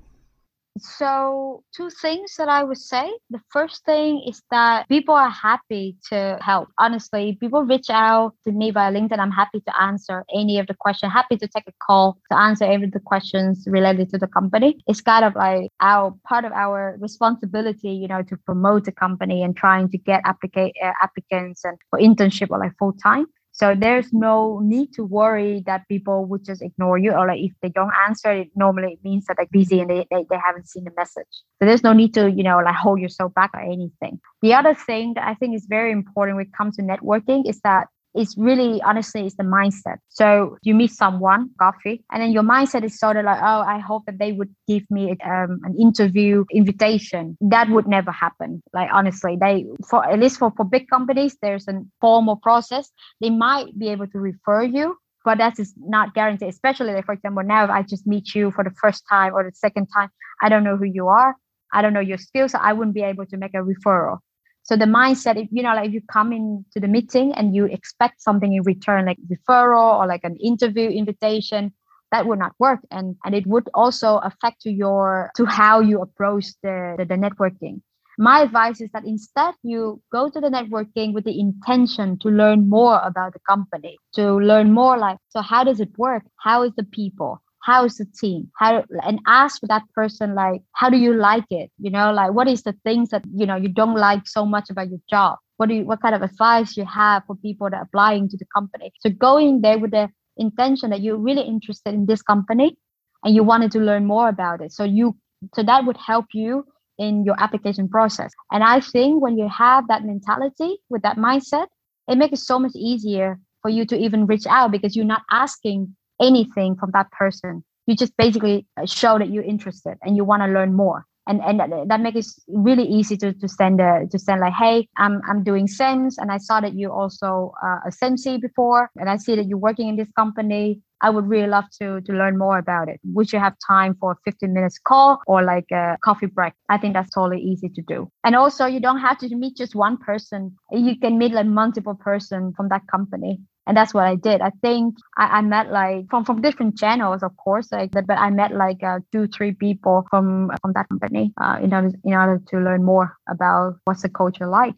So, 0.78 1.62
two 1.74 1.90
things 1.90 2.34
that 2.36 2.48
I 2.48 2.62
would 2.62 2.78
say. 2.78 3.10
The 3.30 3.40
first 3.50 3.84
thing 3.84 4.22
is 4.26 4.42
that 4.50 4.88
people 4.88 5.14
are 5.14 5.30
happy 5.30 5.96
to 6.10 6.38
help. 6.40 6.68
Honestly, 6.78 7.36
people 7.40 7.62
reach 7.62 7.90
out 7.90 8.34
to 8.44 8.52
me 8.52 8.70
via 8.70 8.92
LinkedIn. 8.92 9.18
I'm 9.18 9.30
happy 9.30 9.60
to 9.60 9.80
answer 9.80 10.24
any 10.34 10.58
of 10.58 10.66
the 10.66 10.74
questions, 10.74 11.12
happy 11.12 11.36
to 11.36 11.48
take 11.48 11.64
a 11.66 11.72
call 11.86 12.18
to 12.30 12.38
answer 12.38 12.64
any 12.64 12.84
of 12.84 12.92
the 12.92 13.00
questions 13.00 13.64
related 13.66 14.10
to 14.10 14.18
the 14.18 14.26
company. 14.26 14.78
It's 14.86 15.00
kind 15.00 15.24
of 15.24 15.34
like 15.34 15.70
our 15.80 16.14
part 16.28 16.44
of 16.44 16.52
our 16.52 16.96
responsibility, 17.00 17.90
you 17.90 18.08
know, 18.08 18.22
to 18.22 18.36
promote 18.36 18.84
the 18.84 18.92
company 18.92 19.42
and 19.42 19.56
trying 19.56 19.88
to 19.90 19.98
get 19.98 20.22
applica- 20.24 20.72
uh, 20.82 20.92
applicants 21.02 21.64
and 21.64 21.78
for 21.90 21.98
internship 21.98 22.50
or 22.50 22.58
like 22.58 22.72
full 22.78 22.92
time. 22.92 23.26
So 23.56 23.74
there's 23.74 24.12
no 24.12 24.60
need 24.62 24.92
to 24.94 25.04
worry 25.04 25.62
that 25.64 25.88
people 25.88 26.26
would 26.26 26.44
just 26.44 26.60
ignore 26.60 26.98
you 26.98 27.12
or 27.12 27.26
like 27.26 27.40
if 27.40 27.52
they 27.62 27.70
don't 27.70 27.92
answer, 28.06 28.30
it 28.30 28.48
normally 28.54 28.92
it 28.92 28.98
means 29.02 29.24
that 29.26 29.38
they're 29.38 29.46
busy 29.50 29.80
and 29.80 29.88
they, 29.88 30.06
they, 30.10 30.26
they 30.28 30.36
haven't 30.36 30.68
seen 30.68 30.84
the 30.84 30.90
message. 30.94 31.24
So 31.58 31.64
there's 31.64 31.82
no 31.82 31.94
need 31.94 32.12
to, 32.14 32.30
you 32.30 32.42
know, 32.42 32.58
like 32.58 32.74
hold 32.74 33.00
yourself 33.00 33.32
back 33.32 33.50
or 33.54 33.60
anything. 33.60 34.20
The 34.42 34.52
other 34.52 34.74
thing 34.74 35.14
that 35.14 35.26
I 35.26 35.34
think 35.34 35.56
is 35.56 35.64
very 35.66 35.90
important 35.90 36.36
when 36.36 36.46
it 36.46 36.52
comes 36.52 36.76
to 36.76 36.82
networking 36.82 37.48
is 37.48 37.58
that 37.62 37.88
it's 38.16 38.36
really 38.36 38.82
honestly 38.82 39.26
it's 39.26 39.36
the 39.36 39.44
mindset. 39.44 39.98
So 40.08 40.56
you 40.62 40.74
meet 40.74 40.92
someone 40.92 41.50
coffee 41.58 42.04
and 42.10 42.22
then 42.22 42.32
your 42.32 42.42
mindset 42.42 42.84
is 42.84 42.98
sort 42.98 43.16
of 43.16 43.24
like 43.24 43.40
oh 43.40 43.60
i 43.60 43.78
hope 43.78 44.04
that 44.06 44.18
they 44.18 44.32
would 44.32 44.54
give 44.66 44.84
me 44.90 45.16
um, 45.24 45.60
an 45.64 45.76
interview 45.78 46.44
invitation. 46.52 47.36
That 47.40 47.68
would 47.68 47.86
never 47.86 48.10
happen. 48.10 48.62
Like 48.72 48.88
honestly 48.92 49.36
they 49.40 49.66
for 49.88 50.04
at 50.04 50.18
least 50.18 50.38
for, 50.38 50.52
for 50.56 50.64
big 50.64 50.88
companies 50.88 51.36
there's 51.42 51.68
a 51.68 51.82
formal 52.00 52.36
process. 52.36 52.90
They 53.20 53.30
might 53.30 53.78
be 53.78 53.88
able 53.88 54.06
to 54.08 54.18
refer 54.18 54.62
you 54.62 54.96
but 55.24 55.38
that 55.38 55.58
is 55.58 55.74
not 55.76 56.14
guaranteed 56.14 56.48
especially 56.48 56.92
like 56.92 57.04
for 57.04 57.12
example 57.12 57.42
now 57.42 57.64
if 57.64 57.70
i 57.70 57.82
just 57.82 58.06
meet 58.06 58.34
you 58.34 58.50
for 58.52 58.62
the 58.62 58.70
first 58.80 59.02
time 59.10 59.34
or 59.34 59.42
the 59.42 59.50
second 59.54 59.86
time 59.88 60.08
i 60.40 60.48
don't 60.48 60.64
know 60.64 60.76
who 60.76 60.84
you 60.84 61.08
are. 61.08 61.34
I 61.72 61.82
don't 61.82 61.92
know 61.92 62.00
your 62.12 62.16
skills 62.16 62.52
so 62.52 62.58
i 62.58 62.72
wouldn't 62.72 62.94
be 62.94 63.02
able 63.02 63.26
to 63.26 63.36
make 63.36 63.54
a 63.54 63.58
referral 63.58 64.18
so 64.66 64.76
the 64.76 64.84
mindset, 64.84 65.36
if 65.40 65.48
you 65.52 65.62
know, 65.62 65.74
like 65.76 65.88
if 65.88 65.94
you 65.94 66.00
come 66.10 66.32
into 66.32 66.80
the 66.80 66.88
meeting 66.88 67.32
and 67.34 67.54
you 67.54 67.66
expect 67.66 68.20
something 68.20 68.52
in 68.52 68.64
return, 68.64 69.06
like 69.06 69.18
referral 69.30 70.00
or 70.00 70.08
like 70.08 70.24
an 70.24 70.34
interview 70.42 70.90
invitation, 70.90 71.72
that 72.10 72.26
would 72.26 72.40
not 72.40 72.52
work. 72.58 72.80
And 72.90 73.14
and 73.24 73.32
it 73.32 73.46
would 73.46 73.68
also 73.74 74.16
affect 74.18 74.62
to 74.62 74.70
your 74.72 75.30
to 75.36 75.46
how 75.46 75.78
you 75.78 76.02
approach 76.02 76.46
the, 76.64 76.96
the, 76.98 77.04
the 77.04 77.14
networking. 77.14 77.80
My 78.18 78.40
advice 78.40 78.80
is 78.80 78.90
that 78.90 79.04
instead 79.04 79.54
you 79.62 80.02
go 80.10 80.28
to 80.28 80.40
the 80.40 80.48
networking 80.48 81.12
with 81.14 81.24
the 81.24 81.38
intention 81.38 82.18
to 82.18 82.28
learn 82.28 82.68
more 82.68 82.98
about 83.04 83.34
the 83.34 83.40
company, 83.48 83.98
to 84.14 84.40
learn 84.40 84.72
more 84.72 84.98
like 84.98 85.18
so 85.28 85.42
how 85.42 85.62
does 85.62 85.78
it 85.78 85.96
work? 85.96 86.24
How 86.38 86.64
is 86.64 86.72
the 86.76 86.84
people? 86.84 87.40
How's 87.66 87.96
the 87.96 88.06
team? 88.20 88.48
How 88.58 88.84
and 89.02 89.18
ask 89.26 89.60
that 89.62 89.82
person 89.92 90.34
like 90.34 90.62
how 90.72 90.88
do 90.88 90.96
you 90.96 91.14
like 91.14 91.44
it? 91.50 91.70
You 91.78 91.90
know 91.90 92.12
like 92.12 92.32
what 92.32 92.48
is 92.48 92.62
the 92.62 92.74
things 92.84 93.10
that 93.10 93.24
you 93.34 93.46
know 93.46 93.56
you 93.56 93.68
don't 93.68 93.96
like 93.96 94.26
so 94.26 94.46
much 94.46 94.70
about 94.70 94.88
your 94.88 95.00
job? 95.10 95.38
What 95.56 95.68
do 95.68 95.74
you 95.74 95.84
what 95.84 96.00
kind 96.00 96.14
of 96.14 96.22
advice 96.22 96.76
you 96.76 96.84
have 96.84 97.24
for 97.26 97.34
people 97.36 97.68
that 97.70 97.76
are 97.76 97.82
applying 97.82 98.28
to 98.28 98.36
the 98.36 98.46
company? 98.54 98.92
So 99.00 99.10
going 99.10 99.62
there 99.62 99.78
with 99.78 99.90
the 99.90 100.08
intention 100.36 100.90
that 100.90 101.00
you're 101.00 101.16
really 101.28 101.42
interested 101.42 101.92
in 101.94 102.06
this 102.06 102.22
company 102.22 102.76
and 103.24 103.34
you 103.34 103.42
wanted 103.42 103.72
to 103.72 103.80
learn 103.80 104.06
more 104.06 104.28
about 104.28 104.60
it. 104.60 104.72
So 104.72 104.84
you 104.84 105.16
so 105.54 105.62
that 105.64 105.84
would 105.84 105.96
help 105.96 106.26
you 106.34 106.64
in 106.98 107.24
your 107.24 107.36
application 107.38 107.88
process. 107.88 108.32
And 108.52 108.62
i 108.62 108.80
think 108.80 109.22
when 109.22 109.36
you 109.38 109.48
have 109.48 109.88
that 109.88 110.04
mentality 110.04 110.78
with 110.88 111.02
that 111.02 111.16
mindset 111.16 111.66
it 112.08 112.16
makes 112.16 112.34
it 112.38 112.44
so 112.44 112.58
much 112.60 112.76
easier 112.76 113.40
for 113.62 113.68
you 113.68 113.84
to 113.84 113.96
even 113.98 114.26
reach 114.26 114.46
out 114.46 114.70
because 114.70 114.94
you're 114.94 115.14
not 115.16 115.22
asking 115.32 115.96
anything 116.20 116.76
from 116.76 116.90
that 116.92 117.10
person. 117.10 117.64
You 117.86 117.94
just 117.94 118.16
basically 118.16 118.66
uh, 118.76 118.86
show 118.86 119.18
that 119.18 119.30
you're 119.30 119.44
interested 119.44 119.96
and 120.02 120.16
you 120.16 120.24
want 120.24 120.42
to 120.42 120.48
learn 120.48 120.74
more. 120.74 121.04
And, 121.28 121.40
and 121.40 121.90
that 121.90 122.00
makes 122.00 122.16
it 122.18 122.26
really 122.46 122.84
easy 122.84 123.16
to, 123.16 123.32
to 123.32 123.48
send 123.48 123.80
a, 123.80 124.06
to 124.12 124.18
send 124.18 124.40
like 124.40 124.52
hey 124.52 124.88
I'm, 124.96 125.20
I'm 125.28 125.42
doing 125.42 125.66
CEMS 125.66 126.14
and 126.18 126.30
I 126.30 126.38
saw 126.38 126.60
that 126.60 126.74
you 126.74 126.92
also 126.92 127.52
uh, 127.64 127.80
a 127.84 127.90
SEMC 127.90 128.40
before 128.40 128.90
and 128.94 129.10
I 129.10 129.16
see 129.16 129.34
that 129.34 129.48
you're 129.48 129.58
working 129.58 129.88
in 129.88 129.96
this 129.96 130.10
company 130.12 130.82
I 131.02 131.10
would 131.10 131.26
really 131.28 131.48
love 131.48 131.64
to 131.80 132.00
to 132.00 132.12
learn 132.12 132.38
more 132.38 132.58
about 132.58 132.88
it. 132.88 133.00
Would 133.04 133.32
you 133.32 133.38
have 133.38 133.54
time 133.66 133.96
for 134.00 134.12
a 134.12 134.16
15 134.24 134.52
minutes 134.52 134.78
call 134.78 135.20
or 135.26 135.42
like 135.42 135.70
a 135.72 135.96
coffee 136.02 136.26
break? 136.26 136.54
I 136.68 136.78
think 136.78 136.94
that's 136.94 137.10
totally 137.10 137.40
easy 137.40 137.68
to 137.68 137.82
do. 137.82 138.10
And 138.24 138.34
also 138.34 138.66
you 138.66 138.80
don't 138.80 139.00
have 139.00 139.18
to 139.18 139.36
meet 139.36 139.56
just 139.56 139.74
one 139.74 139.96
person. 139.98 140.56
You 140.70 140.98
can 140.98 141.18
meet 141.18 141.32
like 141.32 141.46
multiple 141.46 141.94
person 141.94 142.52
from 142.56 142.68
that 142.68 142.86
company. 142.90 143.40
And 143.66 143.76
that's 143.76 143.92
what 143.92 144.04
I 144.04 144.14
did. 144.14 144.40
I 144.40 144.52
think 144.62 144.94
I, 145.16 145.38
I 145.38 145.42
met 145.42 145.72
like 145.72 146.08
from, 146.08 146.24
from 146.24 146.40
different 146.40 146.78
channels, 146.78 147.24
of 147.24 147.36
course, 147.36 147.72
like 147.72 147.90
but 147.90 148.10
I 148.10 148.30
met 148.30 148.52
like 148.54 148.82
uh, 148.82 149.00
two, 149.10 149.26
three 149.26 149.52
people 149.52 150.06
from 150.08 150.52
from 150.62 150.72
that 150.74 150.88
company 150.88 151.32
uh, 151.40 151.58
in 151.62 151.74
order 151.74 151.90
in 152.04 152.14
order 152.14 152.40
to 152.48 152.58
learn 152.58 152.84
more 152.84 153.16
about 153.28 153.76
what's 153.84 154.02
the 154.02 154.08
culture 154.08 154.46
like. 154.46 154.74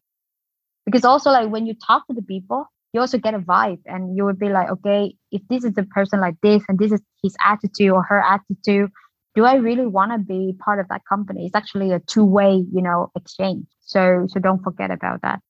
Because 0.87 1.05
also 1.05 1.31
like 1.31 1.51
when 1.51 1.67
you 1.67 1.75
talk 1.75 2.07
to 2.07 2.15
the 2.15 2.23
people, 2.23 2.65
you 2.99 3.03
also 3.03 3.19
get 3.19 3.35
a 3.35 3.39
vibe 3.39 3.79
and 3.87 4.17
you 4.17 4.25
would 4.25 4.39
be 4.39 4.49
like 4.49 4.69
okay 4.69 5.15
if 5.31 5.41
this 5.49 5.63
is 5.63 5.79
a 5.79 5.85
person 5.85 6.21
like 6.21 6.35
this 6.43 6.63
and 6.69 6.79
this 6.79 6.91
is 6.91 7.01
his 7.23 7.37
attitude 7.45 7.91
or 7.91 8.03
her 8.03 8.21
attitude 8.21 8.91
do 9.39 9.45
i 9.45 9.55
really 9.55 9.87
want 9.87 10.11
to 10.11 10.19
be 10.19 10.57
part 10.59 10.81
of 10.81 10.89
that 10.89 11.03
company? 11.09 11.47
It's 11.47 11.55
actually 11.55 11.93
a 11.93 12.01
two-way 12.01 12.65
you 12.73 12.83
know 12.83 13.11
exchange. 13.15 13.67
So 13.81 14.27
so 14.29 14.41
don't 14.41 14.63
forget 14.63 14.91
about 14.91 15.23
that. 15.23 15.41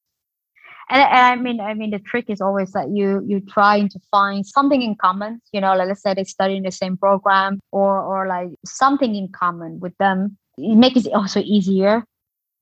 And, 0.91 1.03
and 1.03 1.25
i 1.33 1.37
mean 1.37 1.61
i 1.61 1.73
mean 1.75 1.91
the 1.91 1.99
trick 1.99 2.27
is 2.29 2.41
always 2.41 2.73
that 2.73 2.89
you 2.91 3.23
you 3.27 3.41
trying 3.41 3.89
to 3.95 3.99
find 4.11 4.47
something 4.47 4.81
in 4.81 4.95
common 4.97 5.41
you 5.53 5.61
know 5.61 5.75
like 5.77 5.89
let's 5.89 6.03
say 6.03 6.15
they 6.15 6.25
study 6.25 6.57
in 6.57 6.63
the 6.63 6.71
same 6.83 6.97
program 6.97 7.61
or 7.73 7.93
or 8.11 8.27
like 8.27 8.51
something 8.65 9.15
in 9.15 9.29
common 9.29 9.81
with 9.81 9.97
them. 9.99 10.37
It 10.59 10.77
makes 10.77 11.07
it 11.07 11.13
also 11.13 11.41
easier 11.41 12.05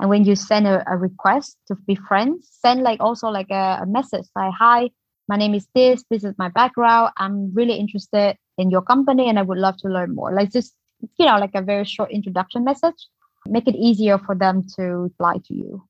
and 0.00 0.10
when 0.10 0.24
you 0.24 0.36
send 0.36 0.66
a, 0.66 0.84
a 0.90 0.96
request 0.96 1.56
to 1.68 1.74
be 1.86 1.94
friends 1.94 2.48
send 2.62 2.82
like 2.82 3.00
also 3.00 3.28
like 3.28 3.50
a, 3.50 3.80
a 3.82 3.86
message 3.86 4.26
like 4.34 4.52
hi 4.58 4.88
my 5.28 5.36
name 5.36 5.54
is 5.54 5.66
this 5.74 6.04
this 6.10 6.24
is 6.24 6.34
my 6.38 6.48
background 6.48 7.10
i'm 7.16 7.52
really 7.54 7.74
interested 7.74 8.36
in 8.58 8.70
your 8.70 8.82
company 8.82 9.28
and 9.28 9.38
i 9.38 9.42
would 9.42 9.58
love 9.58 9.76
to 9.78 9.88
learn 9.88 10.14
more. 10.14 10.32
Like 10.32 10.52
just 10.52 10.74
you 11.18 11.26
know 11.26 11.38
like 11.38 11.54
a 11.54 11.62
very 11.62 11.84
short 11.84 12.10
introduction 12.10 12.64
message 12.64 13.08
make 13.46 13.68
it 13.68 13.76
easier 13.76 14.18
for 14.18 14.34
them 14.34 14.64
to 14.76 14.82
reply 14.82 15.36
to 15.44 15.54
you. 15.54 15.84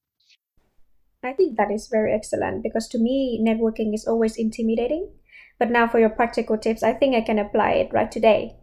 I 1.22 1.32
think 1.32 1.56
that 1.56 1.70
is 1.70 1.88
very 1.88 2.12
excellent 2.12 2.62
because 2.62 2.86
to 2.88 2.98
me 2.98 3.42
networking 3.42 3.94
is 3.94 4.06
always 4.06 4.36
intimidating. 4.36 5.10
But 5.58 5.70
now 5.70 5.88
for 5.88 5.98
your 5.98 6.10
practical 6.10 6.58
tips 6.58 6.82
i 6.82 6.92
think 6.92 7.14
i 7.14 7.22
can 7.22 7.38
apply 7.38 7.72
it 7.72 7.92
right 7.92 8.10
today. 8.10 8.56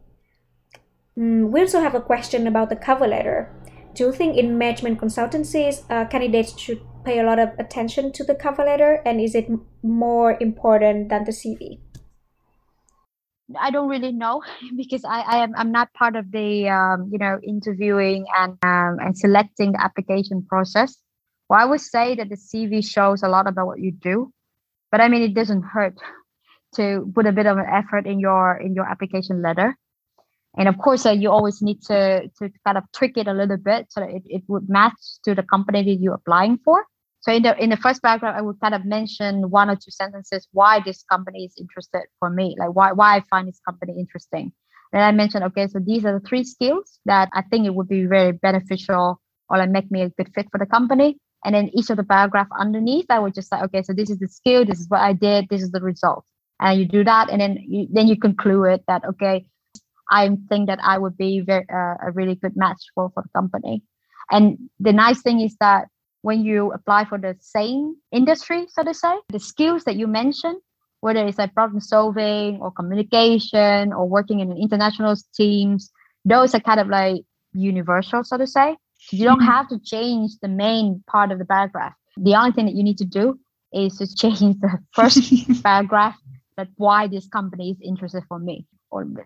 Mm, 1.17 1.49
we 1.49 1.61
also 1.61 1.79
have 1.79 1.95
a 1.95 2.01
question 2.01 2.47
about 2.47 2.69
the 2.69 2.75
cover 2.75 3.07
letter 3.07 3.49
do 3.93 4.05
you 4.05 4.11
think 4.11 4.37
in 4.37 4.57
management 4.57 4.99
consultancies, 4.99 5.83
uh, 5.89 6.05
candidates 6.05 6.57
should 6.59 6.81
pay 7.05 7.19
a 7.19 7.23
lot 7.23 7.39
of 7.39 7.49
attention 7.59 8.11
to 8.13 8.23
the 8.23 8.35
cover 8.35 8.63
letter, 8.63 9.01
and 9.05 9.21
is 9.21 9.35
it 9.35 9.47
more 9.83 10.37
important 10.39 11.09
than 11.09 11.25
the 11.25 11.31
CV? 11.31 11.79
I 13.59 13.71
don't 13.71 13.89
really 13.89 14.11
know 14.11 14.41
because 14.77 15.03
I, 15.05 15.21
I 15.21 15.37
am 15.43 15.53
I'm 15.55 15.71
not 15.71 15.93
part 15.93 16.15
of 16.15 16.31
the 16.31 16.69
um, 16.69 17.09
you 17.11 17.19
know 17.19 17.39
interviewing 17.45 18.25
and 18.35 18.57
um, 18.63 18.97
and 18.99 19.17
selecting 19.17 19.73
the 19.73 19.81
application 19.83 20.45
process. 20.47 20.97
Well, 21.49 21.59
I 21.59 21.65
would 21.65 21.81
say 21.81 22.15
that 22.15 22.29
the 22.29 22.37
CV 22.37 22.83
shows 22.83 23.21
a 23.21 23.27
lot 23.27 23.47
about 23.47 23.67
what 23.67 23.79
you 23.79 23.91
do, 23.91 24.33
but 24.91 25.01
I 25.01 25.07
mean 25.07 25.21
it 25.21 25.35
doesn't 25.35 25.63
hurt 25.63 25.95
to 26.75 27.11
put 27.13 27.27
a 27.27 27.31
bit 27.31 27.45
of 27.45 27.57
an 27.57 27.65
effort 27.71 28.07
in 28.07 28.19
your 28.19 28.57
in 28.57 28.73
your 28.73 28.89
application 28.89 29.41
letter 29.43 29.77
and 30.57 30.67
of 30.67 30.77
course 30.77 31.05
uh, 31.05 31.11
you 31.11 31.31
always 31.31 31.61
need 31.61 31.81
to 31.81 32.29
to 32.37 32.51
kind 32.65 32.77
of 32.77 32.83
trick 32.93 33.17
it 33.17 33.27
a 33.27 33.33
little 33.33 33.57
bit 33.57 33.87
so 33.89 34.01
that 34.01 34.09
it, 34.09 34.23
it 34.25 34.43
would 34.47 34.69
match 34.69 34.99
to 35.23 35.33
the 35.33 35.43
company 35.43 35.83
that 35.83 36.01
you're 36.01 36.13
applying 36.13 36.57
for. 36.63 36.85
So 37.21 37.31
in 37.31 37.43
the 37.43 37.61
in 37.63 37.69
the 37.69 37.77
first 37.77 38.01
paragraph 38.03 38.35
i 38.37 38.41
would 38.41 38.59
kind 38.59 38.75
of 38.75 38.85
mention 38.85 39.49
one 39.49 39.69
or 39.69 39.75
two 39.75 39.91
sentences 39.91 40.47
why 40.51 40.81
this 40.85 41.03
company 41.03 41.45
is 41.45 41.55
interested 41.57 42.03
for 42.19 42.29
me 42.29 42.55
like 42.59 42.73
why 42.75 42.91
why 42.91 43.17
i 43.17 43.21
find 43.29 43.47
this 43.47 43.61
company 43.67 43.93
interesting. 43.97 44.51
Then 44.91 45.01
i 45.01 45.11
mentioned 45.11 45.43
okay 45.45 45.67
so 45.67 45.79
these 45.79 46.05
are 46.05 46.19
the 46.19 46.27
three 46.27 46.43
skills 46.43 46.99
that 47.05 47.29
i 47.33 47.41
think 47.41 47.65
it 47.65 47.73
would 47.73 47.87
be 47.87 48.05
very 48.05 48.33
beneficial 48.33 49.19
or 49.49 49.57
like 49.57 49.69
make 49.69 49.89
me 49.89 50.01
a 50.03 50.09
good 50.09 50.31
fit 50.33 50.47
for 50.51 50.59
the 50.59 50.65
company. 50.65 51.17
And 51.45 51.53
then 51.53 51.69
each 51.73 51.89
of 51.89 51.97
the 51.97 52.03
paragraph 52.03 52.47
underneath 52.57 53.07
i 53.09 53.19
would 53.19 53.33
just 53.33 53.49
say 53.49 53.57
okay 53.61 53.81
so 53.81 53.93
this 53.93 54.09
is 54.11 54.19
the 54.19 54.27
skill 54.27 54.65
this 54.65 54.79
is 54.79 54.87
what 54.89 55.01
i 55.01 55.13
did 55.13 55.47
this 55.49 55.63
is 55.63 55.71
the 55.71 55.81
result. 55.81 56.25
And 56.59 56.79
you 56.79 56.85
do 56.85 57.03
that 57.05 57.29
and 57.29 57.41
then 57.41 57.57
you 57.57 57.87
then 57.91 58.07
you 58.07 58.17
conclude 58.17 58.67
it 58.73 58.83
that 58.87 59.03
okay 59.05 59.45
I 60.09 60.29
think 60.49 60.67
that 60.67 60.79
I 60.83 60.97
would 60.97 61.17
be 61.17 61.41
very, 61.41 61.65
uh, 61.71 61.95
a 62.01 62.11
really 62.13 62.35
good 62.35 62.55
match 62.55 62.81
for, 62.93 63.09
for 63.13 63.23
the 63.23 63.29
company. 63.29 63.83
And 64.31 64.57
the 64.79 64.93
nice 64.93 65.21
thing 65.21 65.39
is 65.39 65.55
that 65.59 65.87
when 66.21 66.43
you 66.43 66.71
apply 66.71 67.05
for 67.05 67.17
the 67.17 67.35
same 67.39 67.95
industry, 68.11 68.65
so 68.69 68.83
to 68.83 68.93
say, 68.93 69.13
the 69.29 69.39
skills 69.39 69.83
that 69.83 69.95
you 69.95 70.07
mentioned, 70.07 70.57
whether 71.01 71.25
it's 71.27 71.37
like 71.37 71.53
problem 71.53 71.81
solving 71.81 72.59
or 72.61 72.71
communication 72.71 73.91
or 73.91 74.07
working 74.07 74.39
in 74.39 74.55
international 74.57 75.15
teams, 75.35 75.91
those 76.23 76.55
are 76.55 76.61
kind 76.61 76.79
of 76.79 76.87
like 76.87 77.21
universal, 77.53 78.23
so 78.23 78.37
to 78.37 78.47
say. 78.47 78.77
You 79.11 79.25
don't 79.25 79.41
have 79.41 79.67
to 79.67 79.79
change 79.79 80.31
the 80.41 80.47
main 80.47 81.03
part 81.07 81.31
of 81.31 81.39
the 81.39 81.45
paragraph. 81.45 81.93
The 82.15 82.35
only 82.35 82.53
thing 82.53 82.67
that 82.67 82.75
you 82.75 82.83
need 82.83 82.97
to 82.99 83.05
do 83.05 83.37
is 83.73 83.97
to 83.97 84.07
change 84.15 84.59
the 84.61 84.79
first 84.93 85.19
paragraph 85.63 86.15
that 86.55 86.69
why 86.77 87.07
this 87.07 87.27
company 87.27 87.71
is 87.71 87.77
interested 87.83 88.23
for 88.29 88.39
me 88.39 88.65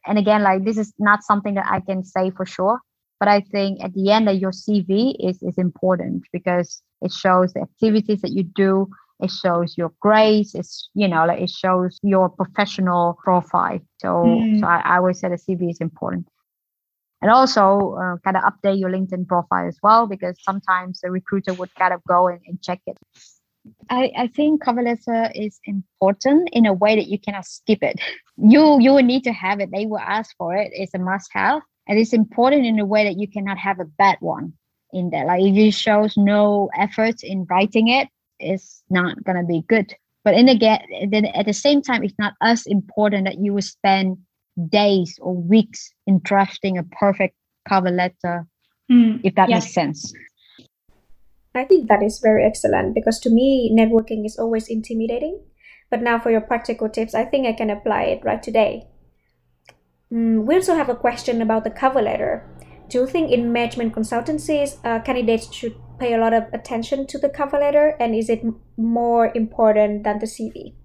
and 0.05 0.17
again 0.17 0.43
like 0.43 0.63
this 0.63 0.77
is 0.77 0.93
not 0.99 1.23
something 1.23 1.53
that 1.55 1.65
i 1.69 1.79
can 1.79 2.03
say 2.03 2.29
for 2.31 2.45
sure 2.45 2.79
but 3.19 3.27
i 3.27 3.41
think 3.41 3.83
at 3.83 3.93
the 3.93 4.11
end 4.11 4.27
that 4.27 4.39
your 4.39 4.51
cv 4.51 5.15
is 5.19 5.41
is 5.41 5.57
important 5.57 6.23
because 6.31 6.81
it 7.01 7.11
shows 7.11 7.53
the 7.53 7.61
activities 7.61 8.21
that 8.21 8.31
you 8.31 8.43
do 8.43 8.87
it 9.19 9.31
shows 9.31 9.77
your 9.77 9.91
grades 9.99 10.53
it's 10.53 10.89
you 10.93 11.07
know 11.07 11.25
like 11.25 11.41
it 11.41 11.49
shows 11.49 11.99
your 12.03 12.29
professional 12.29 13.17
profile. 13.23 13.79
So 13.97 14.07
mm. 14.07 14.59
so 14.59 14.67
I, 14.67 14.81
I 14.85 14.97
always 14.97 15.19
say 15.19 15.29
the 15.29 15.35
cv 15.35 15.71
is 15.71 15.81
important. 15.81 16.27
And 17.19 17.31
also 17.31 17.95
uh, 17.99 18.17
kind 18.23 18.37
of 18.37 18.43
update 18.43 18.79
your 18.79 18.91
linkedin 18.91 19.27
profile 19.27 19.67
as 19.67 19.79
well 19.81 20.05
because 20.05 20.37
sometimes 20.43 20.99
the 21.01 21.09
recruiter 21.09 21.53
would 21.53 21.73
kind 21.73 21.91
of 21.91 22.03
go 22.07 22.27
and, 22.27 22.39
and 22.45 22.61
check 22.61 22.79
it 22.85 22.97
I, 23.89 24.11
I 24.17 24.27
think 24.27 24.63
cover 24.63 24.81
letter 24.81 25.31
is 25.33 25.59
important 25.65 26.49
in 26.51 26.65
a 26.65 26.73
way 26.73 26.95
that 26.95 27.07
you 27.07 27.19
cannot 27.19 27.45
skip 27.45 27.83
it. 27.83 27.99
You 28.37 28.79
you 28.79 28.93
will 28.93 29.03
need 29.03 29.23
to 29.23 29.31
have 29.31 29.59
it. 29.59 29.71
They 29.71 29.85
will 29.85 29.99
ask 29.99 30.35
for 30.37 30.55
it. 30.55 30.71
It's 30.73 30.93
a 30.93 30.99
must 30.99 31.29
have. 31.33 31.61
And 31.87 31.97
it's 31.97 32.13
important 32.13 32.65
in 32.65 32.79
a 32.79 32.85
way 32.85 33.05
that 33.05 33.17
you 33.17 33.27
cannot 33.27 33.57
have 33.57 33.79
a 33.79 33.85
bad 33.85 34.17
one 34.19 34.53
in 34.91 35.09
there. 35.09 35.25
Like 35.25 35.41
if 35.41 35.55
you 35.55 35.71
shows 35.71 36.17
no 36.17 36.69
effort 36.77 37.23
in 37.23 37.45
writing 37.49 37.87
it, 37.87 38.09
it's 38.39 38.83
not 38.89 39.23
gonna 39.23 39.43
be 39.45 39.63
good. 39.67 39.93
But 40.23 40.35
in 40.35 40.49
again 40.49 40.81
then 41.09 41.25
at 41.25 41.45
the 41.45 41.53
same 41.53 41.81
time, 41.81 42.03
it's 42.03 42.19
not 42.19 42.33
as 42.41 42.65
important 42.65 43.25
that 43.25 43.39
you 43.39 43.53
will 43.53 43.61
spend 43.61 44.17
days 44.69 45.17
or 45.21 45.35
weeks 45.35 45.91
in 46.05 46.19
drafting 46.23 46.77
a 46.77 46.83
perfect 46.83 47.35
cover 47.67 47.91
letter, 47.91 48.45
mm, 48.91 49.21
if 49.23 49.35
that 49.35 49.49
yes. 49.49 49.63
makes 49.63 49.73
sense. 49.73 50.13
I 51.55 51.63
think 51.63 51.89
that 51.89 52.03
is 52.03 52.19
very 52.19 52.45
excellent 52.45 52.93
because 52.93 53.19
to 53.21 53.29
me, 53.29 53.73
networking 53.73 54.25
is 54.25 54.37
always 54.37 54.67
intimidating. 54.67 55.39
But 55.89 56.01
now 56.01 56.19
for 56.19 56.31
your 56.31 56.41
practical 56.41 56.89
tips, 56.89 57.15
I 57.15 57.23
think 57.23 57.47
I 57.47 57.53
can 57.53 57.69
apply 57.69 58.03
it 58.03 58.23
right 58.23 58.41
today. 58.43 58.87
Mm, 60.11 60.45
we 60.45 60.55
also 60.55 60.75
have 60.75 60.89
a 60.89 60.95
question 60.95 61.41
about 61.41 61.63
the 61.63 61.71
cover 61.71 62.01
letter. 62.01 62.45
Do 62.89 62.99
you 62.99 63.07
think 63.07 63.31
in 63.31 63.51
management 63.51 63.93
consultancies, 63.93 64.77
uh, 64.85 65.01
candidates 65.01 65.53
should 65.53 65.75
pay 65.99 66.13
a 66.13 66.17
lot 66.17 66.33
of 66.33 66.43
attention 66.53 67.07
to 67.07 67.17
the 67.17 67.29
cover 67.29 67.57
letter 67.57 67.95
and 67.99 68.15
is 68.15 68.29
it 68.29 68.41
more 68.77 69.31
important 69.35 70.03
than 70.03 70.19
the 70.19 70.25
CV? 70.25 70.75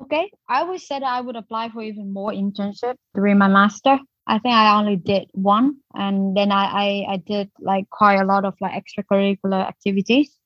Okay, 0.00 0.30
I 0.48 0.60
always 0.60 0.86
said 0.86 1.02
I 1.02 1.20
would 1.20 1.36
apply 1.36 1.70
for 1.70 1.82
even 1.82 2.12
more 2.12 2.30
internship 2.30 2.94
during 3.14 3.38
my 3.38 3.48
master 3.48 3.98
I 4.26 4.38
think 4.38 4.54
I 4.54 4.76
only 4.78 4.96
did 4.96 5.28
one, 5.32 5.76
and 5.94 6.36
then 6.36 6.50
I, 6.50 6.64
I 6.64 7.14
I 7.14 7.16
did 7.18 7.50
like 7.60 7.88
quite 7.90 8.20
a 8.20 8.24
lot 8.24 8.44
of 8.44 8.54
like 8.60 8.72
extracurricular 8.82 9.66
activities. 9.66 10.36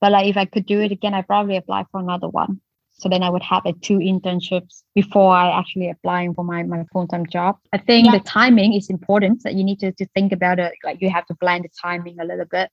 But 0.00 0.12
like 0.12 0.28
if 0.28 0.36
I 0.36 0.44
could 0.44 0.66
do 0.66 0.80
it 0.80 0.92
again, 0.92 1.14
I 1.14 1.22
probably 1.22 1.56
apply 1.56 1.84
for 1.90 2.00
another 2.00 2.28
one. 2.28 2.60
So 2.98 3.08
then 3.08 3.22
I 3.22 3.30
would 3.30 3.42
have 3.42 3.64
like 3.64 3.80
two 3.80 3.98
internships 3.98 4.82
before 4.94 5.32
I 5.32 5.56
actually 5.56 5.88
applying 5.88 6.34
for 6.34 6.44
my, 6.44 6.64
my 6.64 6.84
full-time 6.92 7.26
job. 7.26 7.56
I 7.72 7.78
think 7.78 8.06
yeah. 8.06 8.18
the 8.18 8.24
timing 8.24 8.74
is 8.74 8.90
important. 8.90 9.44
That 9.44 9.54
you 9.54 9.62
need 9.62 9.78
to, 9.80 9.92
to 9.92 10.06
think 10.14 10.32
about 10.32 10.58
it. 10.58 10.72
Like 10.82 11.00
you 11.00 11.08
have 11.10 11.26
to 11.26 11.34
plan 11.36 11.62
the 11.62 11.68
timing 11.80 12.18
a 12.18 12.24
little 12.24 12.44
bit. 12.44 12.70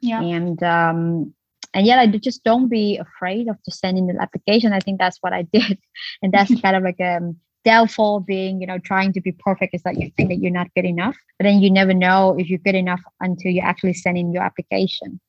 Yeah. 0.00 0.22
And 0.22 0.62
um 0.62 1.34
and 1.74 1.86
yeah, 1.86 1.96
like 1.96 2.18
just 2.22 2.44
don't 2.44 2.68
be 2.68 2.96
afraid 2.96 3.48
of 3.48 3.56
just 3.64 3.80
sending 3.80 4.06
the 4.06 4.20
application. 4.20 4.72
I 4.72 4.80
think 4.80 4.98
that's 4.98 5.18
what 5.20 5.32
I 5.32 5.42
did. 5.42 5.78
And 6.22 6.32
that's 6.32 6.60
kind 6.62 6.76
of 6.76 6.82
like 6.82 7.00
um 7.00 7.36
downfall 7.64 8.20
being, 8.20 8.60
you 8.60 8.66
know, 8.66 8.78
trying 8.78 9.12
to 9.12 9.20
be 9.20 9.32
perfect 9.32 9.74
is 9.74 9.82
that 9.82 9.98
you 9.98 10.10
think 10.16 10.28
that 10.30 10.36
you're 10.36 10.50
not 10.50 10.72
good 10.74 10.84
enough, 10.84 11.16
but 11.38 11.44
then 11.44 11.60
you 11.60 11.70
never 11.70 11.94
know 11.94 12.36
if 12.38 12.48
you're 12.48 12.58
good 12.58 12.74
enough 12.74 13.00
until 13.20 13.50
you 13.50 13.60
actually 13.60 13.94
send 13.94 14.18
in 14.18 14.32
your 14.32 14.42
application. 14.42 15.20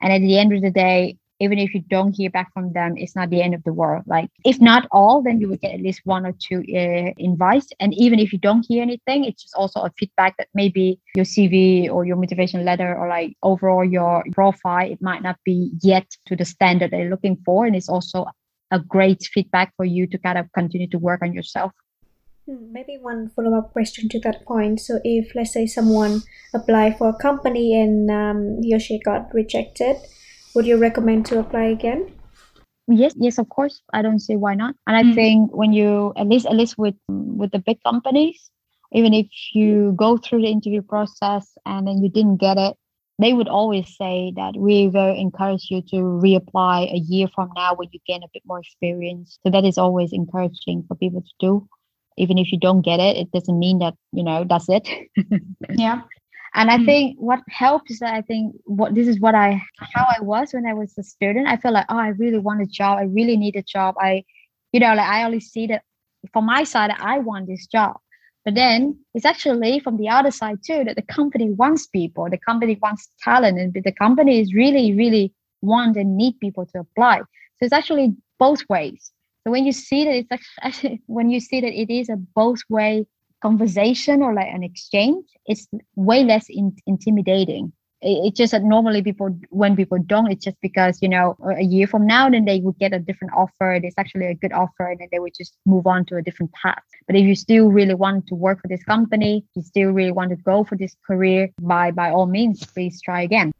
And 0.00 0.12
at 0.12 0.20
the 0.20 0.38
end 0.38 0.52
of 0.52 0.62
the 0.62 0.70
day, 0.70 1.16
even 1.40 1.58
if 1.58 1.72
you 1.72 1.82
don't 1.88 2.16
hear 2.16 2.30
back 2.30 2.52
from 2.52 2.72
them, 2.72 2.94
it's 2.96 3.14
not 3.14 3.30
the 3.30 3.42
end 3.42 3.54
of 3.54 3.62
the 3.62 3.72
world. 3.72 4.02
Like, 4.06 4.28
if 4.44 4.60
not 4.60 4.88
all, 4.90 5.22
then 5.22 5.40
you 5.40 5.48
will 5.48 5.56
get 5.56 5.74
at 5.74 5.80
least 5.80 6.00
one 6.04 6.26
or 6.26 6.32
two 6.32 6.58
uh, 6.74 7.12
invites. 7.16 7.68
And 7.78 7.94
even 7.94 8.18
if 8.18 8.32
you 8.32 8.38
don't 8.38 8.66
hear 8.66 8.82
anything, 8.82 9.24
it's 9.24 9.42
just 9.42 9.54
also 9.54 9.80
a 9.80 9.90
feedback 9.96 10.36
that 10.38 10.48
maybe 10.54 11.00
your 11.14 11.24
CV 11.24 11.90
or 11.90 12.04
your 12.04 12.16
motivation 12.16 12.64
letter 12.64 12.96
or 12.96 13.08
like 13.08 13.36
overall 13.42 13.84
your 13.84 14.24
profile, 14.32 14.90
it 14.90 15.00
might 15.00 15.22
not 15.22 15.36
be 15.44 15.70
yet 15.80 16.06
to 16.26 16.34
the 16.34 16.44
standard 16.44 16.90
they're 16.90 17.10
looking 17.10 17.36
for. 17.44 17.66
And 17.66 17.76
it's 17.76 17.88
also 17.88 18.26
a 18.70 18.78
great 18.78 19.22
feedback 19.32 19.72
for 19.76 19.84
you 19.84 20.06
to 20.06 20.18
kind 20.18 20.38
of 20.38 20.46
continue 20.52 20.88
to 20.88 20.98
work 20.98 21.22
on 21.22 21.32
yourself. 21.32 21.72
Hmm, 22.46 22.72
maybe 22.72 22.98
one 23.00 23.28
follow-up 23.28 23.72
question 23.72 24.08
to 24.10 24.20
that 24.20 24.44
point. 24.44 24.80
So, 24.80 25.00
if 25.04 25.34
let's 25.34 25.52
say 25.52 25.66
someone 25.66 26.22
apply 26.54 26.94
for 26.96 27.10
a 27.10 27.18
company 27.18 27.80
and 27.80 28.10
um, 28.10 28.62
he 28.62 28.74
or 28.74 28.80
she 28.80 28.98
got 28.98 29.32
rejected, 29.34 29.96
would 30.54 30.66
you 30.66 30.78
recommend 30.78 31.26
to 31.26 31.38
apply 31.38 31.64
again? 31.64 32.12
Yes, 32.88 33.14
yes, 33.18 33.36
of 33.36 33.48
course. 33.50 33.82
I 33.92 34.00
don't 34.00 34.18
see 34.18 34.36
why 34.36 34.54
not. 34.54 34.74
And 34.86 34.96
I 34.96 35.02
mm. 35.02 35.14
think 35.14 35.54
when 35.54 35.74
you 35.74 36.14
at 36.16 36.26
least 36.26 36.46
at 36.46 36.56
least 36.56 36.78
with 36.78 36.94
with 37.08 37.52
the 37.52 37.58
big 37.58 37.82
companies, 37.84 38.50
even 38.92 39.12
if 39.12 39.28
you 39.52 39.92
go 39.96 40.16
through 40.16 40.40
the 40.40 40.48
interview 40.48 40.80
process 40.80 41.52
and 41.66 41.86
then 41.86 42.02
you 42.02 42.10
didn't 42.10 42.38
get 42.38 42.56
it, 42.56 42.76
they 43.18 43.32
would 43.32 43.48
always 43.48 43.96
say 43.96 44.32
that 44.36 44.56
we 44.56 44.86
very 44.86 45.20
encourage 45.20 45.66
you 45.70 45.82
to 45.82 45.96
reapply 45.96 46.92
a 46.92 46.98
year 46.98 47.26
from 47.34 47.50
now 47.56 47.74
when 47.74 47.88
you 47.90 47.98
gain 48.06 48.22
a 48.22 48.28
bit 48.32 48.42
more 48.46 48.60
experience. 48.60 49.38
So 49.42 49.50
that 49.50 49.64
is 49.64 49.76
always 49.76 50.12
encouraging 50.12 50.84
for 50.86 50.94
people 50.94 51.22
to 51.22 51.32
do. 51.40 51.68
Even 52.16 52.38
if 52.38 52.52
you 52.52 52.58
don't 52.58 52.82
get 52.82 53.00
it, 53.00 53.16
it 53.16 53.30
doesn't 53.32 53.58
mean 53.58 53.80
that, 53.80 53.94
you 54.12 54.22
know, 54.22 54.44
that's 54.48 54.68
it. 54.68 54.88
yeah. 55.70 56.02
And 56.54 56.70
I 56.70 56.78
mm. 56.78 56.86
think 56.86 57.16
what 57.18 57.40
helps 57.48 57.90
is 57.90 57.98
that 57.98 58.14
I 58.14 58.22
think 58.22 58.54
what 58.64 58.94
this 58.94 59.06
is 59.06 59.20
what 59.20 59.34
I 59.34 59.62
how 59.80 60.06
I 60.08 60.22
was 60.22 60.52
when 60.52 60.66
I 60.66 60.74
was 60.74 60.96
a 60.96 61.02
student. 61.02 61.46
I 61.46 61.56
feel 61.56 61.72
like, 61.72 61.86
oh, 61.88 61.98
I 61.98 62.08
really 62.08 62.38
want 62.38 62.62
a 62.62 62.66
job. 62.66 62.98
I 62.98 63.02
really 63.02 63.36
need 63.36 63.56
a 63.56 63.62
job. 63.62 63.96
I, 64.00 64.24
you 64.72 64.80
know, 64.80 64.94
like 64.94 65.06
I 65.06 65.24
only 65.24 65.40
see 65.40 65.66
that 65.68 65.82
from 66.32 66.46
my 66.46 66.64
side, 66.64 66.90
I 66.98 67.18
want 67.18 67.46
this 67.46 67.66
job. 67.66 67.96
But 68.44 68.54
then 68.54 68.98
it's 69.14 69.24
actually 69.24 69.80
from 69.80 69.96
the 69.96 70.08
other 70.08 70.30
side 70.30 70.58
too 70.64 70.84
that 70.84 70.96
the 70.96 71.02
company 71.02 71.50
wants 71.50 71.86
people, 71.86 72.28
the 72.30 72.38
company 72.38 72.78
wants 72.80 73.08
talent, 73.22 73.58
and 73.58 73.74
the 73.74 73.92
company 73.92 74.40
is 74.40 74.54
really, 74.54 74.94
really 74.94 75.34
want 75.60 75.96
and 75.96 76.16
need 76.16 76.38
people 76.40 76.66
to 76.66 76.80
apply. 76.80 77.18
So 77.18 77.66
it's 77.66 77.72
actually 77.72 78.14
both 78.38 78.62
ways. 78.68 79.12
So 79.44 79.50
when 79.50 79.66
you 79.66 79.72
see 79.72 80.04
that 80.04 80.14
it's 80.14 80.48
actually 80.62 81.02
when 81.06 81.30
you 81.30 81.40
see 81.40 81.60
that 81.60 81.72
it 81.72 81.92
is 81.92 82.08
a 82.08 82.16
both 82.16 82.60
way 82.68 83.06
conversation 83.42 84.22
or 84.22 84.34
like 84.34 84.48
an 84.52 84.62
exchange, 84.62 85.24
it's 85.46 85.68
way 85.94 86.24
less 86.24 86.46
in, 86.48 86.76
intimidating 86.86 87.72
it's 88.00 88.38
just 88.38 88.52
that 88.52 88.62
normally 88.62 89.02
people 89.02 89.36
when 89.50 89.74
people 89.74 89.98
don't 90.06 90.30
it's 90.30 90.44
just 90.44 90.56
because 90.60 91.00
you 91.02 91.08
know 91.08 91.36
a 91.56 91.62
year 91.62 91.86
from 91.86 92.06
now 92.06 92.30
then 92.30 92.44
they 92.44 92.60
would 92.60 92.78
get 92.78 92.92
a 92.92 92.98
different 92.98 93.34
offer. 93.34 93.72
It's 93.72 93.94
actually 93.98 94.26
a 94.26 94.34
good 94.34 94.52
offer 94.52 94.86
and 94.86 95.00
then 95.00 95.08
they 95.10 95.18
would 95.18 95.34
just 95.36 95.56
move 95.66 95.86
on 95.86 96.04
to 96.06 96.16
a 96.16 96.22
different 96.22 96.52
path. 96.52 96.82
But 97.06 97.16
if 97.16 97.24
you 97.24 97.34
still 97.34 97.68
really 97.68 97.94
want 97.94 98.26
to 98.28 98.34
work 98.34 98.60
for 98.62 98.68
this 98.68 98.84
company 98.84 99.44
you 99.54 99.62
still 99.62 99.90
really 99.90 100.12
want 100.12 100.30
to 100.30 100.36
go 100.36 100.64
for 100.64 100.76
this 100.76 100.96
career 101.06 101.50
by 101.60 101.90
by 101.90 102.10
all 102.10 102.26
means 102.26 102.64
please 102.64 103.00
try 103.02 103.22
again. 103.22 103.52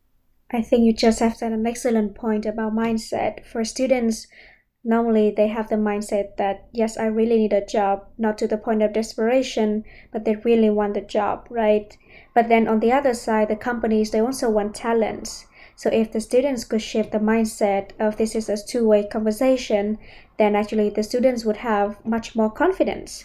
I 0.51 0.63
think 0.63 0.85
you 0.85 0.95
just 0.95 1.21
have 1.21 1.37
said 1.37 1.53
an 1.53 1.67
excellent 1.67 2.15
point 2.15 2.47
about 2.47 2.73
mindset. 2.73 3.45
For 3.45 3.65
students 3.65 4.27
normally 4.85 5.31
they 5.31 5.49
have 5.49 5.69
the 5.69 5.77
mindset 5.77 6.37
that 6.37 6.69
yes 6.73 6.97
i 6.97 7.05
really 7.05 7.37
need 7.37 7.53
a 7.53 7.67
job 7.67 8.07
not 8.17 8.39
to 8.39 8.47
the 8.47 8.57
point 8.57 8.83
of 8.83 8.93
desperation 8.93 9.85
but 10.13 10.25
they 10.25 10.37
really 10.37 10.71
want 10.71 10.95
the 10.95 11.01
job 11.01 11.47
right 11.51 11.99
but 12.39 12.49
then 12.49 12.69
on 12.69 12.79
the 12.79 12.93
other 12.93 13.15
side, 13.15 13.49
the 13.49 13.57
companies, 13.57 14.13
they 14.13 14.21
also 14.21 14.49
want 14.49 14.77
talents. 14.77 15.47
So 15.75 15.91
if 15.91 16.13
the 16.13 16.21
students 16.21 16.65
could 16.65 16.81
shift 16.81 17.11
the 17.11 17.19
mindset 17.19 17.91
of 17.99 18.17
this 18.17 18.37
is 18.37 18.49
a 18.49 18.57
two-way 18.65 19.09
conversation, 19.09 19.99
then 20.39 20.55
actually 20.55 20.91
the 20.91 21.03
students 21.03 21.45
would 21.45 21.57
have 21.57 21.99
much 22.07 22.37
more 22.37 22.49
confidence. 22.49 23.25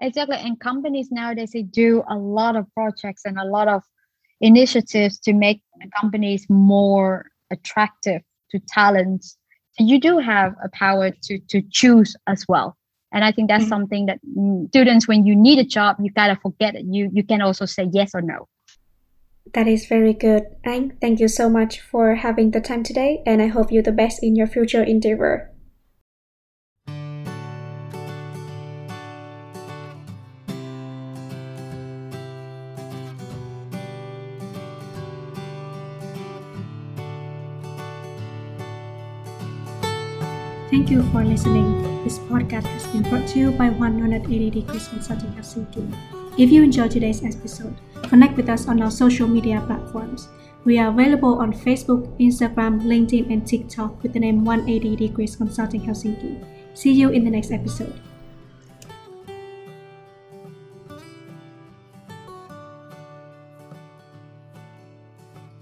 Exactly. 0.00 0.38
And 0.38 0.58
companies 0.58 1.12
nowadays, 1.12 1.52
they 1.52 1.62
do 1.62 2.02
a 2.08 2.16
lot 2.16 2.56
of 2.56 2.66
projects 2.74 3.22
and 3.24 3.38
a 3.38 3.44
lot 3.44 3.68
of 3.68 3.84
initiatives 4.40 5.20
to 5.20 5.32
make 5.32 5.62
companies 6.00 6.44
more 6.48 7.26
attractive 7.52 8.22
to 8.50 8.58
talents. 8.66 9.36
You 9.78 10.00
do 10.00 10.18
have 10.18 10.54
a 10.62 10.68
power 10.68 11.10
to, 11.10 11.38
to 11.38 11.62
choose 11.70 12.16
as 12.26 12.44
well. 12.48 12.76
And 13.10 13.24
i 13.24 13.32
think 13.32 13.48
that's 13.48 13.64
mm-hmm. 13.64 13.70
something 13.70 14.06
that 14.06 14.18
students 14.68 15.08
when 15.08 15.24
you 15.24 15.34
need 15.34 15.58
a 15.58 15.64
job 15.64 15.96
you 15.98 16.10
gotta 16.10 16.36
forget 16.36 16.74
it 16.74 16.84
you 16.84 17.08
you 17.10 17.24
can 17.24 17.40
also 17.40 17.64
say 17.64 17.88
yes 17.90 18.14
or 18.14 18.20
no. 18.20 18.48
That 19.54 19.66
is 19.66 19.86
very 19.86 20.12
good. 20.12 20.42
Anh, 20.62 20.98
thank 21.00 21.20
you 21.20 21.28
so 21.28 21.48
much 21.48 21.80
for 21.80 22.16
having 22.16 22.50
the 22.50 22.60
time 22.60 22.82
today 22.82 23.22
and 23.24 23.40
i 23.40 23.46
hope 23.46 23.72
you 23.72 23.80
the 23.82 23.92
best 23.92 24.22
in 24.22 24.36
your 24.36 24.46
future 24.46 24.82
endeavor 24.82 25.50
Thank 40.78 40.90
you 40.90 41.02
for 41.10 41.24
listening. 41.24 42.04
This 42.04 42.20
podcast 42.20 42.62
has 42.62 42.86
been 42.86 43.02
brought 43.02 43.26
to 43.30 43.38
you 43.40 43.50
by 43.50 43.68
180 43.68 44.48
Degrees 44.48 44.86
Consulting 44.86 45.32
Helsinki. 45.32 45.82
If 46.38 46.52
you 46.52 46.62
enjoyed 46.62 46.92
today's 46.92 47.24
episode, 47.24 47.74
connect 48.04 48.36
with 48.36 48.48
us 48.48 48.68
on 48.68 48.80
our 48.80 48.88
social 48.88 49.26
media 49.26 49.60
platforms. 49.66 50.28
We 50.64 50.78
are 50.78 50.90
available 50.90 51.40
on 51.40 51.52
Facebook, 51.52 52.06
Instagram, 52.20 52.82
LinkedIn, 52.82 53.28
and 53.28 53.44
TikTok 53.44 54.00
with 54.04 54.12
the 54.12 54.20
name 54.20 54.44
180 54.44 54.94
Degrees 54.94 55.34
Consulting 55.34 55.80
Helsinki. 55.80 56.46
See 56.74 56.92
you 56.92 57.08
in 57.08 57.24
the 57.24 57.30
next 57.30 57.50
episode. 57.50 57.98